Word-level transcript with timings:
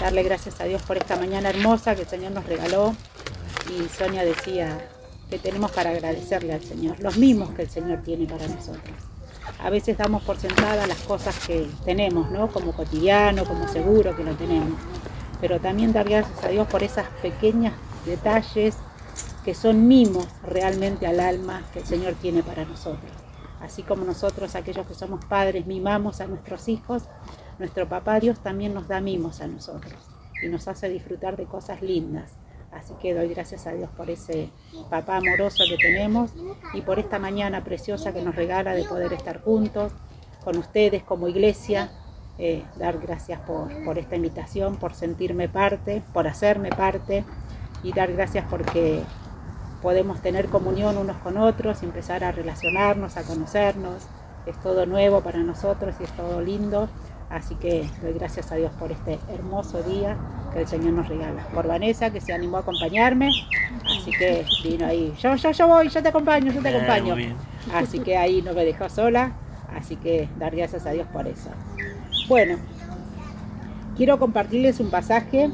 darle 0.00 0.22
gracias 0.22 0.60
a 0.60 0.64
Dios 0.64 0.82
por 0.82 0.96
esta 0.96 1.16
mañana 1.16 1.50
hermosa 1.50 1.94
que 1.94 2.02
el 2.02 2.08
Señor 2.08 2.32
nos 2.32 2.46
regaló. 2.46 2.94
Y 3.68 3.88
Sonia 3.88 4.24
decía 4.24 4.88
que 5.28 5.38
tenemos 5.38 5.70
para 5.70 5.90
agradecerle 5.90 6.54
al 6.54 6.64
Señor, 6.64 6.98
los 7.00 7.18
mismos 7.18 7.50
que 7.50 7.62
el 7.62 7.70
Señor 7.70 8.02
tiene 8.02 8.26
para 8.26 8.48
nosotros. 8.48 8.96
A 9.62 9.70
veces 9.70 9.98
damos 9.98 10.22
por 10.22 10.38
sentadas 10.38 10.88
las 10.88 10.98
cosas 11.00 11.38
que 11.46 11.68
tenemos, 11.84 12.30
¿no? 12.30 12.48
Como 12.48 12.72
cotidiano, 12.72 13.44
como 13.44 13.68
seguro 13.68 14.16
que 14.16 14.24
lo 14.24 14.34
tenemos. 14.34 14.80
Pero 15.40 15.60
también 15.60 15.92
dar 15.92 16.08
gracias 16.08 16.42
a 16.42 16.48
Dios 16.48 16.66
por 16.66 16.82
esas 16.82 17.06
pequeñas 17.22 17.74
detalles 18.06 18.76
que 19.44 19.54
son 19.54 19.86
mimos 19.86 20.26
realmente 20.42 21.06
al 21.06 21.20
alma 21.20 21.62
que 21.72 21.80
el 21.80 21.86
Señor 21.86 22.14
tiene 22.14 22.42
para 22.42 22.64
nosotros. 22.64 23.10
Así 23.60 23.82
como 23.82 24.04
nosotros, 24.04 24.54
aquellos 24.54 24.86
que 24.86 24.94
somos 24.94 25.24
padres, 25.26 25.66
mimamos 25.66 26.20
a 26.20 26.26
nuestros 26.26 26.68
hijos, 26.68 27.02
nuestro 27.60 27.88
papá 27.88 28.18
Dios 28.18 28.40
también 28.40 28.74
nos 28.74 28.88
da 28.88 29.00
mimos 29.00 29.40
a 29.40 29.46
nosotros 29.46 29.94
y 30.42 30.48
nos 30.48 30.66
hace 30.66 30.88
disfrutar 30.88 31.36
de 31.36 31.44
cosas 31.44 31.82
lindas. 31.82 32.32
Así 32.72 32.94
que 33.00 33.14
doy 33.14 33.28
gracias 33.28 33.66
a 33.66 33.72
Dios 33.72 33.90
por 33.96 34.10
ese 34.10 34.48
papá 34.88 35.18
amoroso 35.18 35.64
que 35.68 35.76
tenemos 35.76 36.32
y 36.72 36.80
por 36.80 36.98
esta 36.98 37.18
mañana 37.18 37.62
preciosa 37.62 38.12
que 38.12 38.22
nos 38.22 38.34
regala 38.34 38.74
de 38.74 38.84
poder 38.84 39.12
estar 39.12 39.42
juntos 39.42 39.92
con 40.42 40.56
ustedes 40.56 41.02
como 41.02 41.28
iglesia. 41.28 41.90
Eh, 42.38 42.64
dar 42.78 42.98
gracias 42.98 43.38
por, 43.40 43.68
por 43.84 43.98
esta 43.98 44.16
invitación, 44.16 44.76
por 44.76 44.94
sentirme 44.94 45.48
parte, 45.48 46.02
por 46.14 46.26
hacerme 46.26 46.70
parte 46.70 47.24
y 47.82 47.92
dar 47.92 48.10
gracias 48.12 48.46
porque 48.48 49.02
podemos 49.82 50.22
tener 50.22 50.46
comunión 50.46 50.96
unos 50.96 51.18
con 51.18 51.36
otros 51.36 51.82
empezar 51.82 52.24
a 52.24 52.32
relacionarnos, 52.32 53.18
a 53.18 53.24
conocernos. 53.24 54.06
Es 54.46 54.58
todo 54.62 54.86
nuevo 54.86 55.20
para 55.20 55.40
nosotros 55.40 55.94
y 56.00 56.04
es 56.04 56.10
todo 56.12 56.40
lindo. 56.40 56.88
Así 57.30 57.54
que 57.54 57.88
doy 58.02 58.12
gracias 58.14 58.50
a 58.50 58.56
Dios 58.56 58.72
por 58.78 58.90
este 58.90 59.20
hermoso 59.32 59.82
día 59.84 60.16
que 60.52 60.62
el 60.62 60.66
Señor 60.66 60.94
nos 60.94 61.08
regala. 61.08 61.46
Por 61.54 61.68
Vanessa, 61.68 62.10
que 62.10 62.20
se 62.20 62.32
animó 62.32 62.56
a 62.56 62.60
acompañarme. 62.60 63.30
Así 63.84 64.10
que 64.10 64.44
vino 64.64 64.84
ahí. 64.84 65.14
Yo, 65.20 65.36
yo, 65.36 65.52
yo 65.52 65.68
voy, 65.68 65.88
yo 65.88 66.02
te 66.02 66.08
acompaño, 66.08 66.52
yo 66.52 66.60
te 66.60 66.68
acompaño. 66.68 67.14
Así 67.72 68.00
que 68.00 68.16
ahí 68.16 68.42
no 68.42 68.52
me 68.52 68.64
dejó 68.64 68.88
sola. 68.88 69.32
Así 69.76 69.94
que 69.94 70.28
dar 70.40 70.56
gracias 70.56 70.86
a 70.86 70.90
Dios 70.90 71.06
por 71.12 71.28
eso. 71.28 71.50
Bueno, 72.28 72.58
quiero 73.96 74.18
compartirles 74.18 74.80
un 74.80 74.90
pasaje 74.90 75.50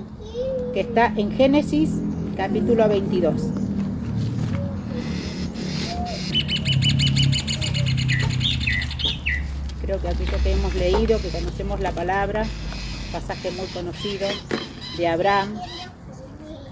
que 0.73 0.81
está 0.81 1.13
en 1.15 1.31
Génesis 1.33 1.91
capítulo 2.37 2.89
22. 2.89 3.56
Creo 9.87 10.01
que 10.01 10.09
aquello 10.09 10.43
que 10.43 10.53
hemos 10.53 10.75
leído, 10.75 11.21
que 11.21 11.29
conocemos 11.29 11.79
la 11.79 11.93
palabra, 11.93 12.45
pasaje 13.13 13.53
muy 13.53 13.67
conocido 13.69 14.27
de 14.99 15.07
Abraham, 15.07 15.61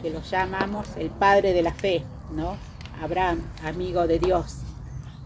que 0.02 0.10
lo 0.10 0.20
llamamos 0.20 0.88
el 0.96 1.10
padre 1.10 1.52
de 1.52 1.62
la 1.62 1.72
fe, 1.72 2.02
¿no? 2.34 2.56
Abraham, 3.00 3.40
amigo 3.62 4.08
de 4.08 4.18
Dios. 4.18 4.56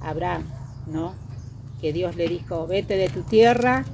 Abraham, 0.03 0.45
¿no? 0.87 1.15
Que 1.81 1.95
Dios 1.95 2.15
le 2.15 2.29
dijo, 2.29 2.67
vete 2.67 2.95
de 2.97 3.09
tu 3.09 3.23
tierra 3.23 3.87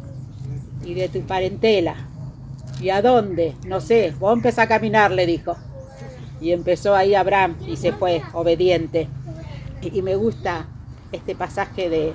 y 0.84 0.95
de 0.95 1.08
tu 1.08 1.20
parentela. 1.20 1.95
¿Y 2.81 2.91
a 2.91 3.01
dónde? 3.01 3.55
No 3.64 3.81
sé, 3.81 4.12
vos 4.19 4.33
empezás 4.33 4.64
a 4.64 4.69
caminar, 4.69 5.12
le 5.12 5.25
dijo. 5.25 5.56
Y 6.41 6.51
empezó 6.51 6.97
ahí 6.97 7.14
Abraham 7.14 7.56
y 7.64 7.77
se 7.77 7.92
fue, 7.92 8.23
obediente. 8.33 9.06
Y 9.83 10.03
me 10.03 10.17
gusta 10.17 10.67
este 11.12 11.36
pasaje 11.36 11.89
de, 11.89 12.12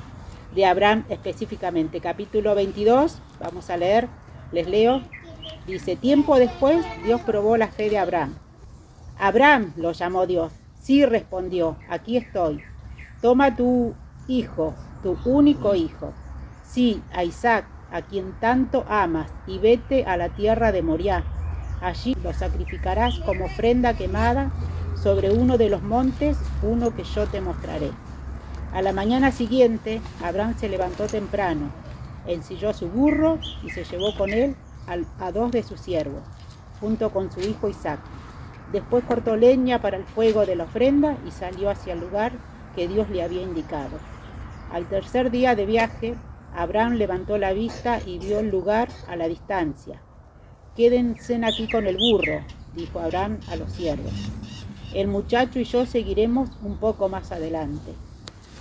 de 0.53 0.66
Abraham 0.66 1.05
específicamente. 1.09 2.02
Capítulo 2.02 2.55
22, 2.55 3.19
vamos 3.39 3.69
a 3.69 3.78
leer, 3.78 4.08
les 4.52 4.67
leo. 4.67 5.02
Dice, 5.67 5.95
tiempo 5.95 6.38
después 6.38 6.86
Dios 7.03 7.22
probó 7.22 7.58
la 7.58 7.67
fe 7.67 7.89
de 7.89 7.97
Abraham. 7.97 8.36
Abraham 9.17 9.73
lo 9.75 9.92
llamó 9.92 10.25
Dios. 10.25 10.52
Sí 10.81 11.05
respondió, 11.05 11.77
aquí 11.89 12.17
estoy. 12.17 12.61
Toma 13.22 13.55
tu 13.55 13.94
hijo, 14.27 14.73
tu 15.04 15.17
único 15.26 15.76
hijo. 15.76 16.14
Sí, 16.64 17.02
a 17.14 17.23
Isaac, 17.23 17.66
a 17.92 18.02
quien 18.02 18.33
tanto 18.39 18.86
amas, 18.87 19.30
y 19.48 19.58
vete 19.58 20.05
a 20.05 20.17
la 20.17 20.30
tierra 20.30 20.71
de 20.71 20.81
Moriah. 20.81 21.23
Allí 21.81 22.16
lo 22.23 22.33
sacrificarás 22.33 23.20
como 23.20 23.45
ofrenda 23.45 23.95
quemada 23.95 24.52
sobre 24.95 25.31
uno 25.31 25.58
de 25.58 25.70
los 25.70 25.81
montes, 25.81 26.37
uno 26.61 26.95
que 26.95 27.04
yo 27.04 27.26
te 27.27 27.42
mostraré. 27.42 27.92
A 28.73 28.83
la 28.83 28.93
mañana 28.93 29.31
siguiente, 29.31 29.99
Abraham 30.23 30.55
se 30.57 30.69
levantó 30.69 31.07
temprano, 31.07 31.71
ensilló 32.27 32.71
su 32.71 32.87
burro 32.87 33.39
y 33.63 33.71
se 33.71 33.83
llevó 33.83 34.15
con 34.15 34.30
él 34.30 34.55
a 35.19 35.31
dos 35.31 35.52
de 35.52 35.63
sus 35.63 35.80
siervos, 35.80 36.21
junto 36.80 37.09
con 37.11 37.31
su 37.31 37.39
hijo 37.41 37.67
Isaac. 37.67 37.99
Después 38.71 39.03
cortó 39.05 39.35
leña 39.35 39.81
para 39.81 39.97
el 39.97 40.03
fuego 40.03 40.45
de 40.45 40.55
la 40.55 40.65
ofrenda 40.65 41.17
y 41.27 41.31
salió 41.31 41.71
hacia 41.71 41.93
el 41.93 41.99
lugar 41.99 42.31
que 42.75 42.87
Dios 42.87 43.09
le 43.09 43.23
había 43.23 43.41
indicado. 43.41 43.97
Al 44.71 44.86
tercer 44.87 45.31
día 45.31 45.55
de 45.55 45.65
viaje, 45.65 46.15
Abraham 46.55 46.93
levantó 46.93 47.39
la 47.39 47.53
vista 47.53 47.99
y 48.05 48.19
vio 48.19 48.39
el 48.39 48.49
lugar 48.49 48.89
a 49.07 49.15
la 49.15 49.27
distancia. 49.27 49.99
Quédense 50.75 51.43
aquí 51.43 51.67
con 51.67 51.87
el 51.87 51.97
burro, 51.97 52.41
dijo 52.75 52.99
Abraham 52.99 53.39
a 53.49 53.55
los 53.55 53.71
siervos. 53.71 54.13
El 54.93 55.07
muchacho 55.07 55.59
y 55.59 55.63
yo 55.63 55.87
seguiremos 55.87 56.51
un 56.61 56.77
poco 56.77 57.09
más 57.09 57.31
adelante. 57.31 57.93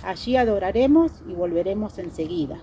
Allí 0.03 0.37
adoraremos 0.37 1.11
y 1.27 1.33
volveremos 1.33 1.97
enseguida. 1.99 2.61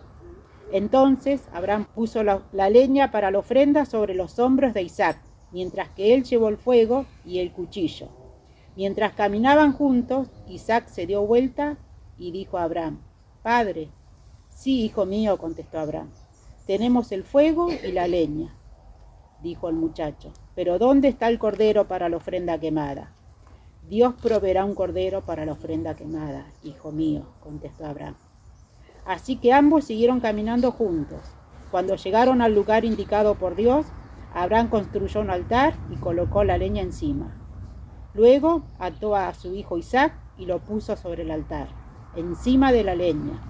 Entonces 0.72 1.42
Abraham 1.52 1.86
puso 1.94 2.22
la, 2.22 2.42
la, 2.52 2.70
leña 2.70 3.10
para 3.10 3.30
la 3.30 3.38
ofrenda 3.38 3.84
sobre 3.84 4.14
los 4.14 4.38
hombros 4.38 4.74
de 4.74 4.82
Isaac, 4.82 5.20
mientras 5.52 5.88
que 5.90 6.14
él 6.14 6.24
llevó 6.24 6.48
el 6.48 6.56
fuego 6.56 7.06
y 7.24 7.38
el 7.38 7.52
cuchillo. 7.52 8.08
Mientras 8.76 9.14
caminaban 9.14 9.72
juntos, 9.72 10.28
Isaac 10.48 10.88
se 10.88 11.06
dio 11.06 11.24
vuelta 11.26 11.78
y 12.18 12.30
dijo 12.30 12.58
a 12.58 12.64
Abraham, 12.64 13.00
Padre, 13.42 13.90
sí, 14.48 14.84
hijo 14.84 15.06
mío, 15.06 15.38
contestó 15.38 15.78
Abraham, 15.78 16.10
tenemos 16.66 17.12
el 17.12 17.22
fuego 17.22 17.68
y 17.70 17.92
la 17.92 18.08
leña, 18.08 18.54
dijo 19.42 19.68
el 19.68 19.76
muchacho, 19.76 20.32
pero 20.54 20.78
¿dónde 20.78 21.08
está 21.08 21.28
el 21.28 21.38
cordero 21.38 21.86
para 21.86 22.08
la 22.08 22.16
ofrenda 22.16 22.58
quemada? 22.58 23.14
Dios 23.88 24.14
proveerá 24.20 24.64
un 24.64 24.74
cordero 24.74 25.20
para 25.20 25.46
la 25.46 25.52
ofrenda 25.52 25.94
quemada, 25.94 26.46
hijo 26.64 26.90
mío, 26.90 27.24
contestó 27.38 27.86
Abraham. 27.86 28.16
Así 29.04 29.36
que 29.36 29.52
ambos 29.52 29.84
siguieron 29.84 30.18
caminando 30.18 30.72
juntos. 30.72 31.20
Cuando 31.70 31.94
llegaron 31.94 32.42
al 32.42 32.52
lugar 32.52 32.84
indicado 32.84 33.36
por 33.36 33.54
Dios, 33.54 33.86
Abraham 34.34 34.70
construyó 34.70 35.20
un 35.20 35.30
altar 35.30 35.74
y 35.88 35.96
colocó 35.98 36.42
la 36.42 36.58
leña 36.58 36.82
encima. 36.82 37.36
Luego 38.12 38.64
ató 38.80 39.14
a 39.14 39.32
su 39.34 39.54
hijo 39.54 39.78
Isaac 39.78 40.14
y 40.36 40.46
lo 40.46 40.58
puso 40.58 40.96
sobre 40.96 41.22
el 41.22 41.30
altar, 41.30 41.68
encima 42.16 42.72
de 42.72 42.82
la 42.82 42.96
leña. 42.96 43.40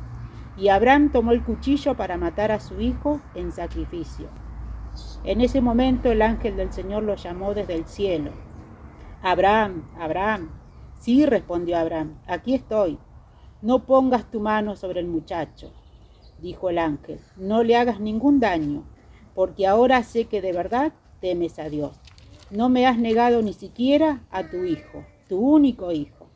Y 0.58 0.68
Abraham 0.68 1.12
tomó 1.12 1.32
el 1.32 1.42
cuchillo 1.44 1.96
para 1.96 2.18
matar 2.18 2.52
a 2.52 2.60
su 2.60 2.78
hijo 2.82 3.22
en 3.34 3.52
sacrificio. 3.52 4.28
En 5.24 5.40
ese 5.40 5.62
momento 5.62 6.10
el 6.10 6.20
ángel 6.20 6.58
del 6.58 6.74
Señor 6.74 7.04
lo 7.04 7.14
llamó 7.14 7.54
desde 7.54 7.74
el 7.74 7.86
cielo 7.86 8.45
Abraham, 9.22 9.88
Abraham. 9.98 10.50
Sí, 11.00 11.26
respondió 11.26 11.78
Abraham, 11.78 12.18
aquí 12.26 12.54
estoy. 12.54 12.98
No 13.62 13.84
pongas 13.86 14.30
tu 14.30 14.40
mano 14.40 14.76
sobre 14.76 15.00
el 15.00 15.06
muchacho, 15.06 15.72
dijo 16.40 16.70
el 16.70 16.78
ángel. 16.78 17.20
No 17.36 17.62
le 17.62 17.76
hagas 17.76 18.00
ningún 18.00 18.40
daño, 18.40 18.84
porque 19.34 19.66
ahora 19.66 20.02
sé 20.02 20.26
que 20.26 20.42
de 20.42 20.52
verdad 20.52 20.92
temes 21.20 21.58
a 21.58 21.68
Dios. 21.68 21.98
No 22.50 22.68
me 22.68 22.86
has 22.86 22.98
negado 22.98 23.42
ni 23.42 23.52
siquiera 23.52 24.22
a 24.30 24.48
tu 24.48 24.64
hijo, 24.64 25.04
tu 25.28 25.38
único 25.38 25.92
hijo. 25.92 26.26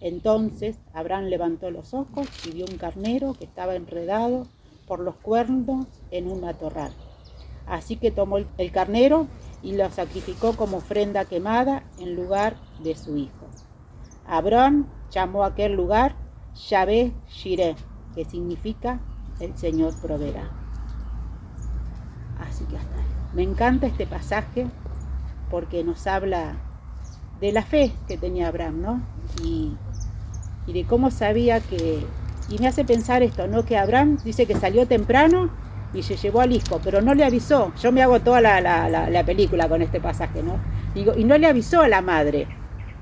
Entonces 0.00 0.78
Abraham 0.92 1.24
levantó 1.24 1.70
los 1.70 1.94
ojos 1.94 2.26
y 2.46 2.52
vio 2.52 2.66
un 2.70 2.76
carnero 2.76 3.34
que 3.34 3.44
estaba 3.44 3.74
enredado 3.74 4.46
por 4.86 5.00
los 5.00 5.16
cuernos 5.16 5.86
en 6.10 6.30
un 6.30 6.40
matorral. 6.40 6.92
Así 7.66 7.96
que 7.96 8.10
tomó 8.10 8.38
el 8.38 8.72
carnero 8.72 9.26
y 9.64 9.72
lo 9.72 9.90
sacrificó 9.90 10.52
como 10.52 10.76
ofrenda 10.76 11.24
quemada 11.24 11.84
en 11.98 12.14
lugar 12.14 12.56
de 12.82 12.94
su 12.94 13.16
hijo. 13.16 13.46
Abraham 14.26 14.86
llamó 15.10 15.42
a 15.42 15.48
aquel 15.48 15.72
lugar 15.72 16.14
Yahvé 16.68 17.14
Shireh, 17.28 17.74
que 18.14 18.26
significa 18.26 19.00
el 19.40 19.56
Señor 19.56 19.94
proveerá. 20.00 20.50
Así 22.38 22.64
que 22.66 22.76
hasta 22.76 22.94
ahí. 22.94 23.04
Me 23.32 23.42
encanta 23.42 23.86
este 23.86 24.06
pasaje 24.06 24.66
porque 25.50 25.82
nos 25.82 26.06
habla 26.06 26.56
de 27.40 27.52
la 27.52 27.62
fe 27.62 27.92
que 28.06 28.18
tenía 28.18 28.48
Abraham, 28.48 28.82
¿no? 28.82 29.02
Y, 29.42 29.76
y 30.66 30.72
de 30.74 30.84
cómo 30.84 31.10
sabía 31.10 31.60
que... 31.60 32.06
Y 32.50 32.58
me 32.58 32.68
hace 32.68 32.84
pensar 32.84 33.22
esto, 33.22 33.46
¿no? 33.46 33.64
Que 33.64 33.78
Abraham 33.78 34.18
dice 34.22 34.46
que 34.46 34.54
salió 34.54 34.86
temprano 34.86 35.50
y 35.94 36.02
se 36.02 36.16
llevó 36.16 36.40
al 36.40 36.52
hijo, 36.52 36.80
pero 36.82 37.00
no 37.00 37.14
le 37.14 37.24
avisó. 37.24 37.72
Yo 37.80 37.92
me 37.92 38.02
hago 38.02 38.20
toda 38.20 38.40
la, 38.40 38.60
la, 38.60 38.88
la, 38.88 39.24
película 39.24 39.68
con 39.68 39.80
este 39.80 40.00
pasaje, 40.00 40.42
¿no? 40.42 40.58
Digo, 40.94 41.12
y 41.16 41.24
no 41.24 41.38
le 41.38 41.46
avisó 41.46 41.80
a 41.80 41.88
la 41.88 42.02
madre 42.02 42.46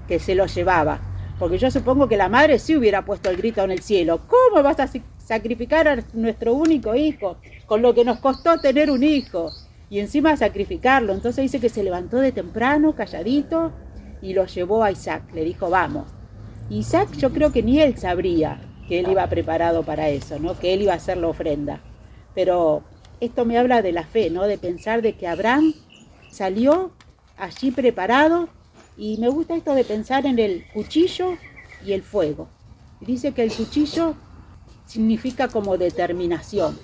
que 0.07 0.19
se 0.19 0.35
lo 0.35 0.47
llevaba, 0.47 1.01
porque 1.39 1.59
yo 1.59 1.71
supongo 1.71 2.09
que 2.09 2.17
la 2.17 2.29
madre 2.29 2.59
sí 2.59 2.77
hubiera 2.77 3.05
puesto 3.05 3.31
el 3.31 3.37
grito 3.37 3.63
en 3.63 3.71
el 3.71 3.81
cielo. 3.81 4.21
¿Cómo 4.29 4.63
vas 4.63 4.79
a 4.79 4.89
sacrificar 5.19 5.89
a 5.89 5.99
nuestro 6.13 6.55
único 6.55 6.95
hijo 6.95 7.39
con 7.67 7.83
lo 7.83 7.95
que 7.95 8.05
nos 8.05 8.19
costó 8.19 8.59
tener 8.61 8.91
un 8.91 9.03
hijo? 9.03 9.51
y 9.93 10.01
encima 10.01 10.39
sacrificarlo. 10.39 11.13
Entonces 11.13 11.43
dice 11.43 11.61
que 11.61 11.69
se 11.69 11.85
levantó 11.85 12.17
de 12.17 12.33
temprano, 12.33 12.95
calladito, 12.95 13.73
y 14.23 14.33
lo 14.33 14.47
llevó 14.47 14.83
a 14.83 14.91
Isaac. 14.91 15.25
Le 15.35 15.45
dijo, 15.45 15.69
vamos. 15.69 16.07
Isaac 16.71 17.13
yo 17.19 17.31
creo 17.31 17.53
que 17.53 17.63
ni 17.63 17.79
él 17.79 17.99
sabría 17.99 18.59
que 18.89 19.01
él 19.01 19.11
iba 19.11 19.27
preparado 19.27 19.83
para 19.83 20.09
eso, 20.09 20.39
¿no? 20.39 20.59
Que 20.59 20.73
él 20.73 20.81
iba 20.81 20.95
a 20.95 20.97
hacer 20.97 21.19
la 21.19 21.29
ofrenda. 21.29 21.81
Pero 22.35 22.83
esto 23.21 23.45
me 23.45 23.59
habla 23.59 23.83
de 23.83 23.93
la 23.93 24.05
fe, 24.05 24.31
¿no? 24.31 24.47
De 24.47 24.59
pensar 24.59 25.03
de 25.03 25.15
que 25.15 25.29
Abraham 25.29 25.75
salió 26.31 26.93
allí 27.37 27.71
preparado 27.71 28.49
y 28.97 29.19
me 29.19 29.29
gusta 29.29 29.55
esto 29.57 29.75
de 29.75 29.85
pensar 29.85 30.27
en 30.27 30.39
el 30.39 30.65
cuchillo 30.73 31.37
y 31.85 31.93
el 31.93 32.03
fuego. 32.03 32.49
Dice 33.01 33.33
que 33.33 33.43
el 33.43 33.53
cuchillo 33.53 34.15
significa 34.87 35.49
como 35.49 35.79
determinación. 35.79 36.79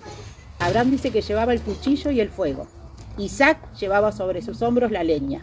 Abraham 0.59 0.91
dice 0.91 1.11
que 1.11 1.23
llevaba 1.23 1.53
el 1.53 1.61
cuchillo 1.61 2.11
y 2.11 2.21
el 2.21 2.31
fuego. 2.31 2.67
Isaac 3.19 3.59
llevaba 3.75 4.13
sobre 4.13 4.43
sus 4.43 4.63
hombros 4.63 4.91
la 4.91 5.05
leña. 5.05 5.43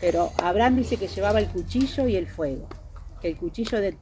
Pero 0.00 0.32
Abraham 0.42 0.76
dice 0.76 0.96
que 0.96 1.08
llevaba 1.08 1.38
el 1.38 1.48
cuchillo 1.48 2.08
y 2.08 2.16
el 2.16 2.26
fuego. 2.26 2.68
Que 3.20 3.28
el 3.28 3.36
cuchillo 3.36 3.80
de, 3.80 3.96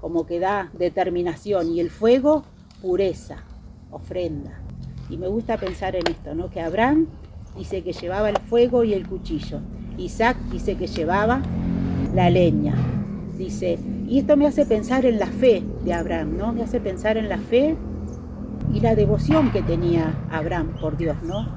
como 0.00 0.26
que 0.26 0.40
da 0.40 0.70
determinación 0.72 1.70
y 1.70 1.80
el 1.80 1.90
fuego 1.90 2.44
pureza, 2.80 3.44
ofrenda. 3.90 4.63
Y 5.08 5.16
me 5.16 5.28
gusta 5.28 5.56
pensar 5.58 5.96
en 5.96 6.06
esto, 6.06 6.34
¿no? 6.34 6.50
Que 6.50 6.60
Abraham 6.60 7.06
dice 7.56 7.82
que 7.82 7.92
llevaba 7.92 8.30
el 8.30 8.38
fuego 8.38 8.84
y 8.84 8.94
el 8.94 9.06
cuchillo. 9.06 9.60
Isaac 9.98 10.36
dice 10.50 10.76
que 10.76 10.86
llevaba 10.86 11.40
la 12.14 12.30
leña. 12.30 12.74
Dice, 13.36 13.78
y 14.06 14.18
esto 14.18 14.36
me 14.36 14.46
hace 14.46 14.64
pensar 14.64 15.04
en 15.04 15.18
la 15.18 15.26
fe 15.26 15.62
de 15.84 15.92
Abraham, 15.92 16.36
¿no? 16.36 16.52
Me 16.52 16.62
hace 16.62 16.80
pensar 16.80 17.16
en 17.16 17.28
la 17.28 17.38
fe 17.38 17.76
y 18.72 18.80
la 18.80 18.94
devoción 18.94 19.50
que 19.52 19.62
tenía 19.62 20.14
Abraham 20.30 20.74
por 20.80 20.96
Dios, 20.96 21.16
¿no? 21.22 21.48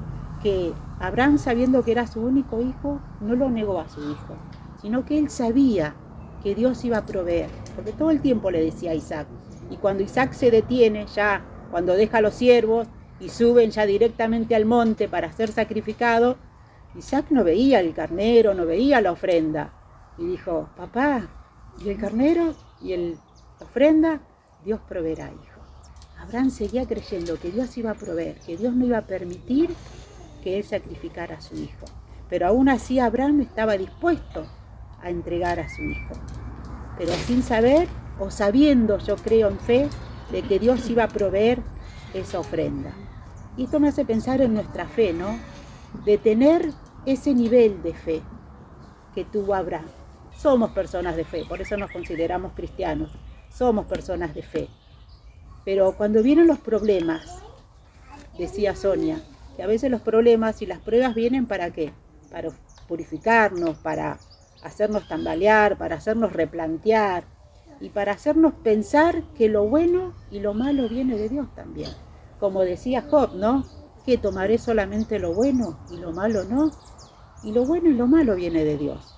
Que 0.42 0.72
Abraham, 1.00 1.38
sabiendo 1.38 1.84
que 1.84 1.92
era 1.92 2.06
su 2.06 2.20
único 2.20 2.60
hijo, 2.60 3.00
no 3.20 3.34
lo 3.34 3.48
negó 3.48 3.78
a 3.80 3.88
su 3.88 4.00
hijo, 4.00 4.34
sino 4.80 5.04
que 5.04 5.18
él 5.18 5.30
sabía 5.30 5.94
que 6.42 6.54
Dios 6.54 6.84
iba 6.84 6.98
a 6.98 7.06
proveer, 7.06 7.48
porque 7.74 7.92
todo 7.92 8.10
el 8.10 8.20
tiempo 8.20 8.50
le 8.50 8.64
decía 8.64 8.92
a 8.92 8.94
Isaac. 8.94 9.26
Y 9.70 9.76
cuando 9.76 10.02
Isaac 10.02 10.32
se 10.32 10.50
detiene, 10.50 11.06
ya 11.14 11.42
cuando 11.70 11.94
deja 11.94 12.18
a 12.18 12.20
los 12.22 12.34
siervos 12.34 12.88
y 13.20 13.28
suben 13.28 13.70
ya 13.70 13.86
directamente 13.86 14.54
al 14.54 14.64
monte 14.64 15.08
para 15.08 15.32
ser 15.32 15.50
sacrificado, 15.50 16.36
Isaac 16.94 17.26
no 17.30 17.44
veía 17.44 17.80
el 17.80 17.94
carnero, 17.94 18.54
no 18.54 18.64
veía 18.64 19.00
la 19.00 19.12
ofrenda. 19.12 19.72
Y 20.16 20.26
dijo, 20.26 20.68
papá, 20.76 21.28
¿y 21.84 21.88
el 21.88 21.98
carnero 21.98 22.54
y 22.80 22.92
el, 22.92 23.18
la 23.60 23.66
ofrenda? 23.66 24.20
Dios 24.64 24.80
proveerá, 24.88 25.26
hijo. 25.26 25.60
Abraham 26.18 26.50
seguía 26.50 26.86
creyendo 26.86 27.38
que 27.38 27.50
Dios 27.50 27.76
iba 27.78 27.92
a 27.92 27.94
proveer, 27.94 28.40
que 28.40 28.56
Dios 28.56 28.74
no 28.74 28.84
iba 28.84 28.98
a 28.98 29.06
permitir 29.06 29.70
que 30.42 30.58
él 30.58 30.64
sacrificara 30.64 31.36
a 31.36 31.40
su 31.40 31.54
hijo. 31.56 31.86
Pero 32.28 32.46
aún 32.46 32.68
así 32.68 32.98
Abraham 32.98 33.40
estaba 33.40 33.76
dispuesto 33.76 34.46
a 35.00 35.10
entregar 35.10 35.60
a 35.60 35.68
su 35.68 35.82
hijo. 35.82 36.14
Pero 36.98 37.12
sin 37.26 37.42
saber 37.42 37.88
o 38.18 38.30
sabiendo, 38.30 38.98
yo 38.98 39.16
creo 39.16 39.48
en 39.48 39.58
fe, 39.60 39.88
de 40.32 40.42
que 40.42 40.58
Dios 40.58 40.90
iba 40.90 41.04
a 41.04 41.08
proveer 41.08 41.60
esa 42.12 42.40
ofrenda. 42.40 42.92
Y 43.58 43.64
esto 43.64 43.80
me 43.80 43.88
hace 43.88 44.04
pensar 44.04 44.40
en 44.40 44.54
nuestra 44.54 44.86
fe, 44.86 45.12
¿no? 45.12 45.36
De 46.04 46.16
tener 46.16 46.70
ese 47.04 47.34
nivel 47.34 47.82
de 47.82 47.92
fe 47.92 48.22
que 49.16 49.24
tuvo 49.24 49.52
Abraham. 49.52 49.88
Somos 50.32 50.70
personas 50.70 51.16
de 51.16 51.24
fe, 51.24 51.44
por 51.44 51.60
eso 51.60 51.76
nos 51.76 51.90
consideramos 51.90 52.52
cristianos. 52.52 53.10
Somos 53.50 53.86
personas 53.86 54.32
de 54.32 54.42
fe. 54.42 54.68
Pero 55.64 55.96
cuando 55.96 56.22
vienen 56.22 56.46
los 56.46 56.60
problemas, 56.60 57.42
decía 58.38 58.76
Sonia, 58.76 59.20
que 59.56 59.64
a 59.64 59.66
veces 59.66 59.90
los 59.90 60.02
problemas 60.02 60.62
y 60.62 60.66
las 60.66 60.78
pruebas 60.78 61.16
vienen 61.16 61.46
para 61.46 61.72
qué? 61.72 61.92
Para 62.30 62.50
purificarnos, 62.86 63.76
para 63.78 64.18
hacernos 64.62 65.08
tambalear, 65.08 65.76
para 65.76 65.96
hacernos 65.96 66.32
replantear 66.32 67.24
y 67.80 67.88
para 67.88 68.12
hacernos 68.12 68.54
pensar 68.62 69.24
que 69.36 69.48
lo 69.48 69.64
bueno 69.64 70.14
y 70.30 70.38
lo 70.38 70.54
malo 70.54 70.88
viene 70.88 71.16
de 71.16 71.28
Dios 71.28 71.52
también 71.56 71.90
como 72.40 72.62
decía 72.62 73.04
Job, 73.10 73.34
¿no? 73.34 73.64
Que 74.04 74.18
tomaré 74.18 74.58
solamente 74.58 75.18
lo 75.18 75.34
bueno 75.34 75.78
y 75.90 75.96
lo 75.96 76.12
malo 76.12 76.44
no. 76.44 76.70
Y 77.42 77.52
lo 77.52 77.64
bueno 77.64 77.88
y 77.88 77.94
lo 77.94 78.06
malo 78.06 78.34
viene 78.34 78.64
de 78.64 78.76
Dios. 78.76 79.14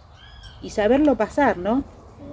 Y 0.63 0.71
saberlo 0.71 1.17
pasar, 1.17 1.57
¿no? 1.57 1.85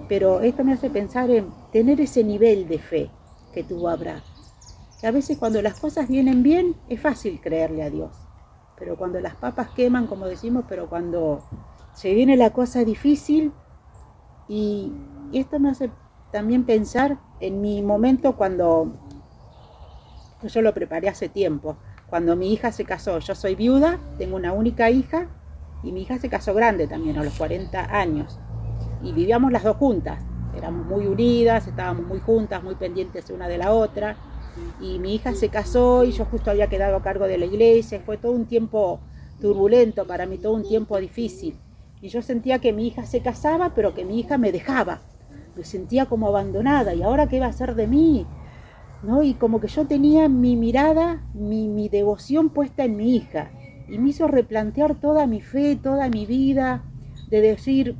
Pero 0.10 0.42
esto 0.42 0.63
me 0.63 0.74
hace 0.74 0.89
pensar 0.89 1.30
en 1.30 1.51
tener 1.72 2.01
ese 2.01 2.24
nivel 2.24 2.68
de 2.68 2.80
fe 2.80 3.10
que 3.54 3.63
tuvo 3.63 3.89
Abraham. 3.89 4.22
Que 5.00 5.07
a 5.07 5.12
veces 5.12 5.38
cuando 5.38 5.62
las 5.62 5.80
cosas 5.80 6.07
vienen 6.07 6.44
bien 6.44 6.75
es 6.89 7.00
fácil 7.00 7.39
creerle 7.42 7.84
a 7.84 7.89
Dios. 7.89 8.12
Pero 8.78 8.98
cuando 8.98 9.19
las 9.19 9.36
papas 9.36 9.69
queman, 9.69 10.07
como 10.07 10.25
decimos, 10.25 10.66
pero 10.68 10.89
cuando 10.89 11.44
se 11.94 12.13
viene 12.13 12.38
la 12.38 12.51
cosa 12.51 12.84
difícil, 12.84 13.51
y 14.48 14.92
esto 15.34 15.60
me 15.60 15.69
hace 15.69 15.92
también 16.31 16.66
pensar 16.66 17.18
en 17.39 17.62
mi 17.62 17.81
momento 17.81 18.36
cuando 18.36 18.94
yo 20.44 20.62
lo 20.62 20.74
preparé 20.74 21.10
hace 21.10 21.30
tiempo. 21.30 21.78
Cuando 22.10 22.36
mi 22.36 22.54
hija 22.54 22.72
se 22.72 22.86
casó, 22.86 23.19
yo 23.19 23.36
soy 23.36 23.56
viuda, 23.56 24.00
tengo 24.18 24.36
una 24.36 24.54
única 24.54 24.89
hija 24.89 25.28
y 25.84 25.92
mi 25.92 26.04
hija 26.04 26.19
se 26.19 26.30
casó 26.30 26.54
grande 26.54 26.88
también, 26.88 27.18
a 27.18 27.24
los 27.24 27.34
40 27.38 27.98
años. 27.98 28.39
Y 29.01 29.12
vivíamos 29.12 29.51
las 29.51 29.63
dos 29.63 29.78
juntas. 29.78 30.24
Éramos 30.56 30.86
muy 30.86 31.06
unidas, 31.06 31.68
estábamos 31.68 32.06
muy 32.07 32.19
juntas, 32.19 32.63
muy 32.63 32.75
pendientes 32.75 33.30
una 33.30 33.48
de 33.48 33.57
la 33.57 33.74
otra. 33.74 34.16
Y 34.81 35.00
mi 35.00 35.16
hija 35.16 35.34
se 35.34 35.50
casó 35.50 36.04
y 36.04 36.12
yo 36.12 36.25
justo 36.25 36.50
había 36.50 36.68
quedado 36.68 36.95
a 36.95 37.01
cargo 37.01 37.28
de 37.28 37.38
la 37.38 37.45
iglesia. 37.45 38.01
Fue 38.06 38.18
todo 38.18 38.31
un 38.31 38.45
tiempo 38.45 39.00
turbulento 39.39 40.07
para 40.07 40.25
mí, 40.25 40.38
todo 40.38 40.54
un 40.54 40.68
tiempo 40.68 40.98
difícil. 40.98 41.60
Y 42.01 42.10
yo 42.10 42.22
sentía 42.22 42.60
que 42.60 42.74
mi 42.74 42.88
hija 42.88 43.06
se 43.06 43.22
casaba, 43.22 43.74
pero 43.75 43.94
que 43.94 44.06
mi 44.06 44.19
hija 44.19 44.38
me 44.38 44.51
dejaba. 44.51 45.01
Me 45.56 45.63
sentía 45.63 46.06
como 46.06 46.28
abandonada. 46.28 46.94
¿Y 46.94 47.04
ahora 47.04 47.28
qué 47.28 47.39
va 47.39 47.48
a 47.48 47.50
hacer 47.50 47.75
de 47.75 47.88
mí? 47.88 48.25
¿No? 49.03 49.23
Y 49.23 49.33
como 49.33 49.59
que 49.59 49.67
yo 49.67 49.85
tenía 49.85 50.27
mi 50.29 50.55
mirada, 50.55 51.23
mi, 51.33 51.89
devoción 51.89 52.49
puesta 52.49 52.83
en 52.83 52.97
mi 52.97 53.15
hija. 53.15 53.51
Y 53.88 53.97
me 53.99 54.09
hizo 54.09 54.27
replantear 54.27 54.95
toda 54.95 55.27
mi 55.27 55.41
fe, 55.41 55.75
toda 55.75 56.09
mi 56.09 56.25
vida, 56.25 56.83
de 57.29 57.41
decir, 57.41 57.95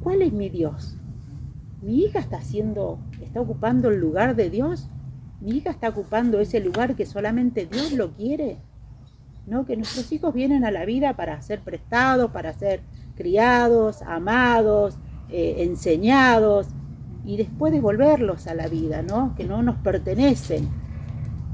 ¿cuál 0.00 0.22
es 0.22 0.32
mi 0.32 0.48
Dios? 0.48 0.96
¿Mi 1.80 2.04
hija 2.04 2.18
está 2.18 2.38
haciendo, 2.38 2.98
está 3.22 3.40
ocupando 3.40 3.88
el 3.88 4.00
lugar 4.00 4.36
de 4.36 4.50
Dios? 4.50 4.88
¿Mi 5.40 5.52
hija 5.52 5.70
está 5.70 5.88
ocupando 5.88 6.40
ese 6.40 6.60
lugar 6.60 6.96
que 6.96 7.06
solamente 7.06 7.66
Dios 7.66 7.92
lo 7.92 8.12
quiere? 8.12 8.58
¿No? 9.46 9.64
Que 9.64 9.76
nuestros 9.76 10.10
hijos 10.12 10.34
vienen 10.34 10.64
a 10.64 10.70
la 10.70 10.84
vida 10.84 11.14
para 11.16 11.40
ser 11.40 11.60
prestados, 11.60 12.30
para 12.32 12.52
ser 12.52 12.82
criados, 13.16 14.02
amados, 14.02 14.98
eh, 15.30 15.56
enseñados, 15.58 16.68
y 17.24 17.36
después 17.36 17.72
devolverlos 17.72 18.46
a 18.46 18.54
la 18.54 18.68
vida, 18.68 19.02
¿no? 19.02 19.34
Que 19.36 19.44
no 19.44 19.62
nos 19.62 19.76
pertenecen, 19.76 20.68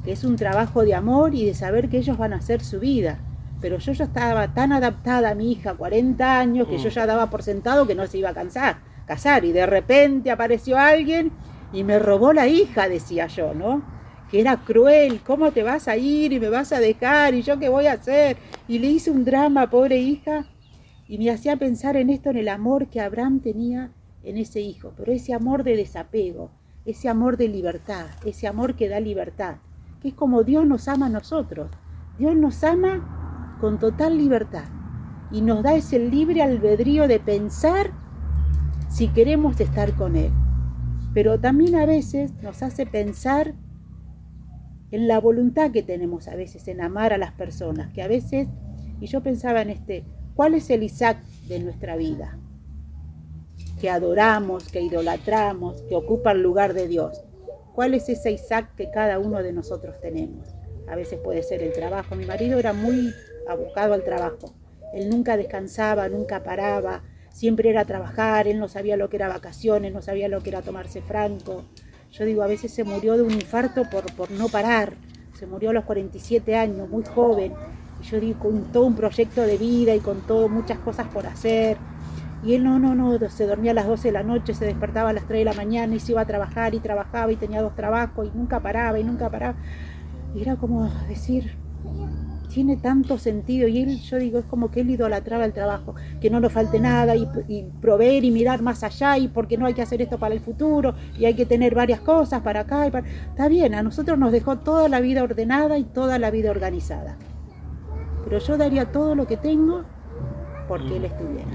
que 0.04 0.12
es 0.12 0.24
un 0.24 0.36
trabajo 0.36 0.84
de 0.84 0.94
amor 0.94 1.34
y 1.34 1.46
de 1.46 1.54
saber 1.54 1.88
que 1.88 1.98
ellos 1.98 2.18
van 2.18 2.32
a 2.32 2.36
hacer 2.36 2.62
su 2.62 2.80
vida. 2.80 3.18
Pero 3.60 3.78
yo 3.78 3.92
ya 3.92 4.04
estaba 4.04 4.52
tan 4.52 4.72
adaptada 4.72 5.30
a 5.30 5.34
mi 5.34 5.50
hija, 5.52 5.74
40 5.74 6.38
años, 6.38 6.68
que 6.68 6.78
yo 6.78 6.90
mm. 6.90 6.92
ya 6.92 7.06
daba 7.06 7.30
por 7.30 7.42
sentado 7.42 7.86
que 7.86 7.94
no 7.94 8.06
se 8.06 8.18
iba 8.18 8.30
a 8.30 8.34
cansar, 8.34 8.76
casar. 9.06 9.44
Y 9.44 9.52
de 9.52 9.66
repente 9.66 10.30
apareció 10.30 10.78
alguien 10.78 11.32
y 11.72 11.82
me 11.82 11.98
robó 11.98 12.32
la 12.32 12.46
hija, 12.46 12.88
decía 12.88 13.26
yo, 13.26 13.54
¿no? 13.54 13.82
Que 14.30 14.40
era 14.40 14.58
cruel, 14.58 15.20
¿cómo 15.24 15.50
te 15.50 15.62
vas 15.62 15.88
a 15.88 15.96
ir 15.96 16.32
y 16.32 16.40
me 16.40 16.50
vas 16.50 16.72
a 16.72 16.80
dejar? 16.80 17.34
¿Y 17.34 17.42
yo 17.42 17.58
qué 17.58 17.68
voy 17.68 17.86
a 17.86 17.92
hacer? 17.92 18.36
Y 18.68 18.78
le 18.78 18.88
hice 18.88 19.10
un 19.10 19.24
drama, 19.24 19.70
pobre 19.70 19.98
hija, 19.98 20.46
y 21.08 21.18
me 21.18 21.30
hacía 21.30 21.56
pensar 21.56 21.96
en 21.96 22.10
esto, 22.10 22.30
en 22.30 22.38
el 22.38 22.48
amor 22.48 22.88
que 22.88 23.00
Abraham 23.00 23.40
tenía 23.40 23.90
en 24.24 24.38
ese 24.38 24.60
hijo, 24.60 24.92
pero 24.96 25.12
ese 25.12 25.34
amor 25.34 25.64
de 25.64 25.76
desapego, 25.76 26.50
ese 26.84 27.08
amor 27.08 27.36
de 27.36 27.48
libertad, 27.48 28.06
ese 28.24 28.46
amor 28.46 28.74
que 28.74 28.88
da 28.88 29.00
libertad, 29.00 29.56
que 30.00 30.08
es 30.08 30.14
como 30.14 30.42
Dios 30.44 30.66
nos 30.66 30.88
ama 30.88 31.06
a 31.06 31.10
nosotros. 31.10 31.70
Dios 32.18 32.36
nos 32.36 32.62
ama 32.62 33.56
con 33.60 33.78
total 33.78 34.18
libertad 34.18 34.64
y 35.30 35.40
nos 35.40 35.62
da 35.62 35.74
ese 35.74 35.98
libre 35.98 36.42
albedrío 36.42 37.08
de 37.08 37.18
pensar 37.20 37.90
si 38.88 39.08
queremos 39.08 39.58
estar 39.60 39.94
con 39.94 40.16
Él. 40.16 40.30
Pero 41.12 41.40
también 41.40 41.74
a 41.74 41.86
veces 41.86 42.32
nos 42.42 42.62
hace 42.62 42.86
pensar 42.86 43.54
en 44.90 45.08
la 45.08 45.18
voluntad 45.18 45.72
que 45.72 45.82
tenemos 45.82 46.28
a 46.28 46.36
veces 46.36 46.68
en 46.68 46.80
amar 46.80 47.12
a 47.12 47.18
las 47.18 47.32
personas, 47.32 47.92
que 47.92 48.02
a 48.02 48.08
veces, 48.08 48.48
y 49.00 49.06
yo 49.06 49.22
pensaba 49.22 49.62
en 49.62 49.70
este, 49.70 50.04
¿cuál 50.34 50.54
es 50.54 50.70
el 50.70 50.82
Isaac 50.82 51.18
de 51.48 51.58
nuestra 51.58 51.96
vida? 51.96 52.38
Que 53.84 53.90
adoramos, 53.90 54.70
que 54.70 54.80
idolatramos, 54.80 55.82
que 55.82 55.94
ocupa 55.94 56.32
el 56.32 56.40
lugar 56.40 56.72
de 56.72 56.88
Dios. 56.88 57.22
¿Cuál 57.74 57.92
es 57.92 58.08
ese 58.08 58.32
Isaac 58.32 58.74
que 58.78 58.90
cada 58.90 59.18
uno 59.18 59.42
de 59.42 59.52
nosotros 59.52 60.00
tenemos? 60.00 60.54
A 60.88 60.96
veces 60.96 61.20
puede 61.22 61.42
ser 61.42 61.62
el 61.62 61.70
trabajo. 61.70 62.14
Mi 62.14 62.24
marido 62.24 62.58
era 62.58 62.72
muy 62.72 63.12
abocado 63.46 63.92
al 63.92 64.02
trabajo. 64.02 64.54
Él 64.94 65.10
nunca 65.10 65.36
descansaba, 65.36 66.08
nunca 66.08 66.42
paraba, 66.42 67.02
siempre 67.28 67.68
era 67.68 67.84
trabajar, 67.84 68.48
él 68.48 68.58
no 68.58 68.68
sabía 68.68 68.96
lo 68.96 69.10
que 69.10 69.16
era 69.16 69.28
vacaciones, 69.28 69.92
no 69.92 70.00
sabía 70.00 70.28
lo 70.28 70.42
que 70.42 70.48
era 70.48 70.62
tomarse 70.62 71.02
franco. 71.02 71.64
Yo 72.10 72.24
digo, 72.24 72.42
a 72.42 72.46
veces 72.46 72.72
se 72.72 72.84
murió 72.84 73.18
de 73.18 73.22
un 73.22 73.32
infarto 73.32 73.82
por, 73.90 74.10
por 74.14 74.30
no 74.30 74.48
parar. 74.48 74.94
Se 75.38 75.46
murió 75.46 75.68
a 75.68 75.72
los 75.74 75.84
47 75.84 76.56
años, 76.56 76.88
muy 76.88 77.04
joven. 77.04 77.52
yo 78.02 78.18
digo, 78.18 78.38
con 78.38 78.72
todo 78.72 78.86
un 78.86 78.96
proyecto 78.96 79.42
de 79.42 79.58
vida 79.58 79.94
y 79.94 80.00
con 80.00 80.26
todo, 80.26 80.48
muchas 80.48 80.78
cosas 80.78 81.06
por 81.08 81.26
hacer. 81.26 81.76
Y 82.44 82.54
él 82.54 82.64
no, 82.64 82.78
no, 82.78 82.94
no, 82.94 83.18
se 83.30 83.46
dormía 83.46 83.70
a 83.70 83.74
las 83.74 83.86
12 83.86 84.08
de 84.08 84.12
la 84.12 84.22
noche, 84.22 84.54
se 84.54 84.66
despertaba 84.66 85.10
a 85.10 85.12
las 85.14 85.26
3 85.26 85.40
de 85.40 85.44
la 85.46 85.54
mañana 85.54 85.94
y 85.94 86.00
se 86.00 86.12
iba 86.12 86.20
a 86.20 86.26
trabajar 86.26 86.74
y 86.74 86.80
trabajaba 86.80 87.32
y 87.32 87.36
tenía 87.36 87.62
dos 87.62 87.74
trabajos 87.74 88.28
y 88.32 88.36
nunca 88.36 88.60
paraba 88.60 88.98
y 88.98 89.04
nunca 89.04 89.30
paraba. 89.30 89.56
Y 90.34 90.42
era 90.42 90.56
como 90.56 90.90
decir, 91.08 91.56
tiene 92.54 92.76
tanto 92.76 93.18
sentido 93.18 93.66
y 93.66 93.82
él, 93.82 94.00
yo 94.00 94.18
digo, 94.18 94.38
es 94.38 94.44
como 94.44 94.70
que 94.70 94.82
él 94.82 94.90
idolatraba 94.90 95.44
el 95.44 95.52
trabajo, 95.52 95.94
que 96.20 96.30
no 96.30 96.38
nos 96.38 96.52
falte 96.52 96.78
nada 96.78 97.16
y, 97.16 97.26
proveer 97.80 98.24
y 98.24 98.30
mirar 98.30 98.62
más 98.62 98.84
allá 98.84 99.18
y 99.18 99.26
porque 99.26 99.58
no 99.58 99.66
hay 99.66 99.74
que 99.74 99.82
hacer 99.82 100.00
esto 100.00 100.18
para 100.18 100.34
el 100.34 100.40
futuro 100.40 100.94
y 101.18 101.24
hay 101.24 101.34
que 101.34 101.46
tener 101.46 101.74
varias 101.74 102.00
cosas 102.00 102.42
para 102.42 102.60
acá. 102.60 102.86
Y 102.86 102.90
para... 102.90 103.06
Está 103.08 103.48
bien, 103.48 103.74
a 103.74 103.82
nosotros 103.82 104.18
nos 104.18 104.30
dejó 104.30 104.58
toda 104.58 104.88
la 104.88 105.00
vida 105.00 105.24
ordenada 105.24 105.78
y 105.78 105.84
toda 105.84 106.18
la 106.18 106.30
vida 106.30 106.50
organizada. 106.50 107.16
Pero 108.24 108.38
yo 108.38 108.56
daría 108.56 108.92
todo 108.92 109.14
lo 109.14 109.26
que 109.26 109.36
tengo 109.36 109.82
porque 110.68 110.96
él 110.96 111.06
estuviera. 111.06 111.50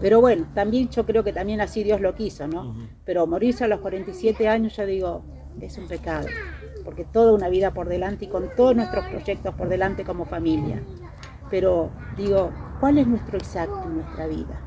Pero 0.00 0.20
bueno, 0.20 0.46
también 0.54 0.88
yo 0.88 1.04
creo 1.04 1.22
que 1.22 1.32
también 1.32 1.60
así 1.60 1.82
Dios 1.82 2.00
lo 2.00 2.14
quiso, 2.14 2.48
¿no? 2.48 2.74
Pero 3.04 3.26
morirse 3.26 3.64
a 3.64 3.68
los 3.68 3.80
47 3.80 4.48
años, 4.48 4.76
yo 4.76 4.86
digo, 4.86 5.24
es 5.60 5.76
un 5.76 5.88
pecado 5.88 6.26
porque 6.84 7.04
toda 7.04 7.32
una 7.32 7.48
vida 7.48 7.72
por 7.72 7.88
delante 7.88 8.24
y 8.24 8.28
con 8.28 8.54
todos 8.54 8.74
nuestros 8.74 9.06
proyectos 9.06 9.54
por 9.54 9.68
delante 9.68 10.04
como 10.04 10.24
familia. 10.24 10.82
Pero 11.50 11.90
digo, 12.16 12.50
¿cuál 12.80 12.98
es 12.98 13.06
nuestro 13.06 13.38
Isaac 13.38 13.70
en 13.84 13.96
nuestra 13.96 14.26
vida? 14.26 14.60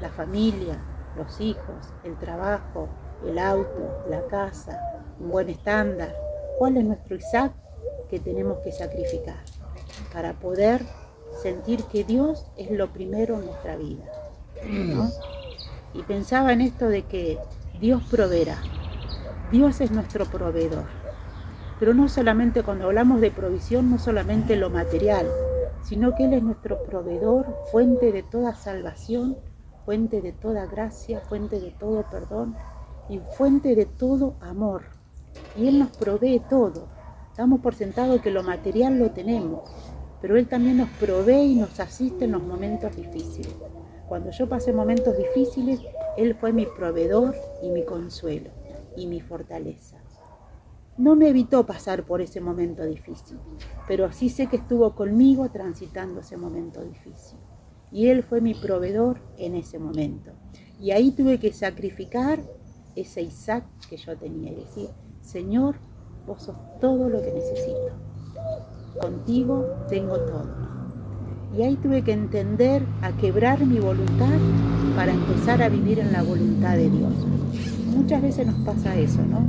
La 0.00 0.10
familia, 0.10 0.78
los 1.16 1.40
hijos, 1.40 1.92
el 2.04 2.18
trabajo, 2.18 2.88
el 3.26 3.38
auto, 3.38 4.04
la 4.08 4.26
casa, 4.26 4.78
un 5.18 5.30
buen 5.30 5.48
estándar. 5.48 6.14
¿Cuál 6.58 6.76
es 6.76 6.84
nuestro 6.84 7.16
Isaac 7.16 7.52
que 8.08 8.20
tenemos 8.20 8.58
que 8.58 8.72
sacrificar 8.72 9.42
para 10.12 10.34
poder 10.34 10.82
sentir 11.42 11.82
que 11.84 12.04
Dios 12.04 12.46
es 12.56 12.70
lo 12.70 12.92
primero 12.92 13.36
en 13.36 13.46
nuestra 13.46 13.76
vida? 13.76 14.04
Y 15.94 16.02
pensaba 16.02 16.52
en 16.52 16.60
esto 16.60 16.88
de 16.88 17.02
que 17.02 17.38
Dios 17.80 18.02
proveerá. 18.10 18.58
Dios 19.52 19.80
es 19.80 19.90
nuestro 19.90 20.26
proveedor. 20.26 20.84
Pero 21.78 21.94
no 21.94 22.08
solamente 22.08 22.62
cuando 22.62 22.86
hablamos 22.86 23.20
de 23.20 23.30
provisión, 23.30 23.90
no 23.90 23.98
solamente 23.98 24.56
lo 24.56 24.70
material, 24.70 25.26
sino 25.82 26.14
que 26.14 26.24
Él 26.24 26.34
es 26.34 26.42
nuestro 26.42 26.82
proveedor, 26.82 27.46
fuente 27.70 28.12
de 28.12 28.22
toda 28.22 28.54
salvación, 28.54 29.36
fuente 29.84 30.20
de 30.20 30.32
toda 30.32 30.66
gracia, 30.66 31.20
fuente 31.20 31.60
de 31.60 31.70
todo 31.70 32.04
perdón 32.10 32.56
y 33.08 33.20
fuente 33.36 33.76
de 33.76 33.86
todo 33.86 34.34
amor. 34.40 34.82
Y 35.56 35.68
Él 35.68 35.78
nos 35.78 35.96
provee 35.96 36.42
todo. 36.50 36.88
Damos 37.36 37.60
por 37.60 37.74
sentado 37.74 38.20
que 38.20 38.30
lo 38.30 38.42
material 38.42 38.98
lo 38.98 39.10
tenemos, 39.10 39.70
pero 40.20 40.36
Él 40.36 40.48
también 40.48 40.78
nos 40.78 40.88
provee 40.90 41.52
y 41.52 41.54
nos 41.56 41.78
asiste 41.78 42.24
en 42.24 42.32
los 42.32 42.42
momentos 42.42 42.96
difíciles. 42.96 43.54
Cuando 44.08 44.30
yo 44.30 44.48
pasé 44.48 44.72
momentos 44.72 45.16
difíciles, 45.16 45.80
Él 46.16 46.34
fue 46.34 46.52
mi 46.52 46.66
proveedor 46.66 47.34
y 47.62 47.70
mi 47.70 47.84
consuelo 47.84 48.50
y 48.96 49.06
mi 49.06 49.20
fortaleza 49.20 50.00
no 50.98 51.14
me 51.14 51.28
evitó 51.28 51.66
pasar 51.66 52.04
por 52.04 52.20
ese 52.20 52.40
momento 52.40 52.84
difícil, 52.84 53.38
pero 53.86 54.10
sí 54.12 54.28
sé 54.30 54.46
que 54.46 54.56
estuvo 54.56 54.94
conmigo 54.94 55.50
transitando 55.50 56.20
ese 56.20 56.36
momento 56.36 56.82
difícil. 56.82 57.38
Y 57.92 58.08
Él 58.08 58.22
fue 58.22 58.40
mi 58.40 58.54
proveedor 58.54 59.20
en 59.36 59.54
ese 59.54 59.78
momento. 59.78 60.32
Y 60.80 60.90
ahí 60.90 61.10
tuve 61.10 61.38
que 61.38 61.52
sacrificar 61.52 62.40
ese 62.94 63.22
Isaac 63.22 63.64
que 63.88 63.96
yo 63.96 64.16
tenía 64.16 64.52
y 64.52 64.56
decir, 64.56 64.88
Señor, 65.20 65.76
vos 66.26 66.42
sos 66.42 66.56
todo 66.80 67.08
lo 67.08 67.20
que 67.20 67.32
necesito. 67.32 67.92
Contigo 69.00 69.66
tengo 69.88 70.18
todo. 70.20 70.75
Y 71.56 71.62
ahí 71.62 71.76
tuve 71.76 72.02
que 72.02 72.12
entender 72.12 72.82
a 73.02 73.12
quebrar 73.12 73.64
mi 73.64 73.78
voluntad 73.78 74.38
para 74.94 75.12
empezar 75.12 75.62
a 75.62 75.68
vivir 75.68 75.98
en 75.98 76.12
la 76.12 76.22
voluntad 76.22 76.76
de 76.76 76.90
Dios. 76.90 77.12
Muchas 77.94 78.20
veces 78.20 78.46
nos 78.46 78.56
pasa 78.66 78.94
eso, 78.96 79.22
¿no? 79.22 79.40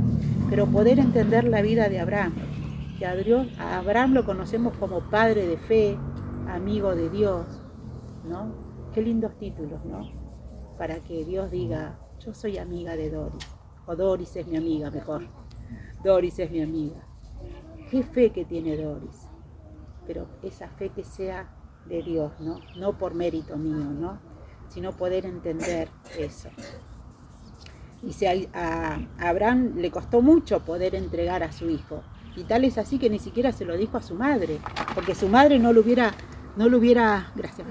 pero 0.48 0.66
poder 0.66 0.98
entender 0.98 1.44
la 1.44 1.60
vida 1.60 1.88
de 1.88 2.00
Abraham, 2.00 2.34
que 2.98 3.06
a, 3.06 3.14
Dios, 3.14 3.46
a 3.58 3.78
Abraham 3.78 4.14
lo 4.14 4.24
conocemos 4.24 4.74
como 4.78 5.00
padre 5.00 5.46
de 5.46 5.58
fe, 5.58 5.98
amigo 6.48 6.94
de 6.94 7.10
Dios, 7.10 7.46
¿no? 8.26 8.54
Qué 8.94 9.02
lindos 9.02 9.36
títulos, 9.38 9.84
¿no? 9.84 10.10
Para 10.78 11.00
que 11.00 11.24
Dios 11.24 11.50
diga, 11.50 11.98
yo 12.18 12.32
soy 12.32 12.56
amiga 12.56 12.96
de 12.96 13.10
Doris, 13.10 13.46
o 13.86 13.94
Doris 13.94 14.34
es 14.36 14.46
mi 14.46 14.56
amiga 14.56 14.90
mejor, 14.90 15.24
Doris 16.02 16.38
es 16.38 16.50
mi 16.50 16.62
amiga. 16.62 17.06
Qué 17.90 18.02
fe 18.02 18.30
que 18.30 18.44
tiene 18.44 18.76
Doris, 18.76 19.28
pero 20.06 20.26
esa 20.42 20.68
fe 20.68 20.88
que 20.90 21.04
sea 21.04 21.46
de 21.88 22.02
Dios, 22.02 22.32
¿no? 22.40 22.60
No 22.76 22.92
por 22.92 23.14
mérito 23.14 23.56
mío, 23.56 23.84
¿no? 23.84 24.18
Sino 24.68 24.92
poder 24.92 25.26
entender 25.26 25.88
eso. 26.18 26.48
Dice, 28.02 28.48
a, 28.54 28.98
Abraham 29.18 29.72
le 29.76 29.90
costó 29.90 30.22
mucho 30.22 30.60
poder 30.60 30.94
entregar 30.94 31.42
a 31.42 31.52
su 31.52 31.68
hijo. 31.68 32.02
Y 32.36 32.44
tal 32.44 32.64
es 32.64 32.78
así 32.78 32.98
que 32.98 33.10
ni 33.10 33.18
siquiera 33.18 33.50
se 33.50 33.64
lo 33.64 33.76
dijo 33.76 33.96
a 33.96 34.02
su 34.02 34.14
madre, 34.14 34.60
porque 34.94 35.14
su 35.14 35.28
madre 35.28 35.58
no 35.58 35.72
lo 35.72 35.80
hubiera, 35.80 36.12
no 36.56 36.68
lo 36.68 36.78
hubiera, 36.78 37.32
gracias, 37.34 37.66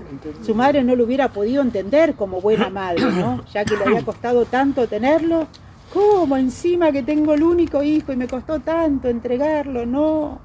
su 0.45 0.53
madre 0.53 0.83
no 0.83 0.95
lo 0.95 1.05
hubiera 1.05 1.31
podido 1.31 1.62
entender 1.62 2.15
como 2.15 2.41
buena 2.41 2.69
madre, 2.69 3.05
¿no? 3.05 3.45
Ya 3.53 3.63
que 3.63 3.77
le 3.77 3.86
había 3.86 4.03
costado 4.03 4.43
tanto 4.45 4.88
tenerlo, 4.88 5.47
¿cómo 5.93 6.36
encima 6.36 6.91
que 6.91 7.03
tengo 7.03 7.33
el 7.33 7.43
único 7.43 7.81
hijo 7.81 8.12
y 8.12 8.17
me 8.17 8.27
costó 8.27 8.59
tanto 8.59 9.07
entregarlo? 9.07 9.86
No. 9.86 10.41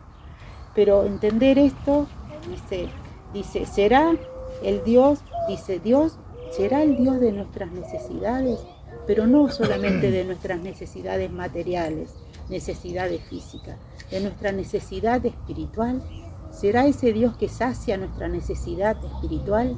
Pero 0.73 1.05
entender 1.05 1.59
esto, 1.59 2.07
dice, 2.49 2.89
dice, 3.33 3.67
será 3.67 4.15
el 4.63 4.85
Dios, 4.85 5.21
dice 5.49 5.79
Dios, 5.79 6.19
será 6.51 6.83
el 6.83 6.97
Dios 6.97 7.21
de 7.21 7.33
nuestras 7.33 7.73
necesidades 7.73 8.59
pero 9.07 9.27
no 9.27 9.49
solamente 9.51 10.11
de 10.11 10.25
nuestras 10.25 10.61
necesidades 10.61 11.31
materiales, 11.31 12.15
necesidades 12.49 13.23
físicas, 13.25 13.77
de 14.11 14.21
nuestra 14.21 14.53
necesidad 14.53 15.25
espiritual. 15.25 16.03
¿Será 16.51 16.87
ese 16.87 17.13
Dios 17.13 17.37
que 17.37 17.49
sacia 17.49 17.97
nuestra 17.97 18.29
necesidad 18.29 18.97
espiritual? 19.05 19.77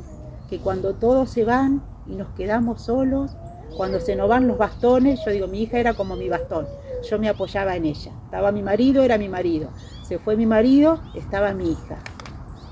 Que 0.51 0.59
cuando 0.59 0.95
todos 0.95 1.31
se 1.31 1.45
van 1.45 1.83
y 2.07 2.15
nos 2.17 2.29
quedamos 2.35 2.83
solos, 2.83 3.31
cuando 3.77 4.01
se 4.01 4.15
nos 4.17 4.29
van 4.29 4.47
los 4.47 4.59
bastones, 4.59 5.21
yo 5.25 5.31
digo, 5.31 5.47
mi 5.47 5.63
hija 5.63 5.79
era 5.79 5.95
como 5.95 6.17
mi 6.17 6.29
bastón, 6.29 6.67
yo 7.09 7.19
me 7.19 7.29
apoyaba 7.29 7.77
en 7.77 7.87
ella. 7.87 8.13
Estaba 8.25 8.53
mi 8.53 8.63
marido, 8.63 9.03
era 9.03 9.19
mi 9.19 9.29
marido. 9.29 9.71
Se 10.07 10.19
fue 10.19 10.37
mi 10.37 10.47
marido, 10.47 11.01
estaba 11.15 11.55
mi 11.55 11.71
hija. 11.71 11.99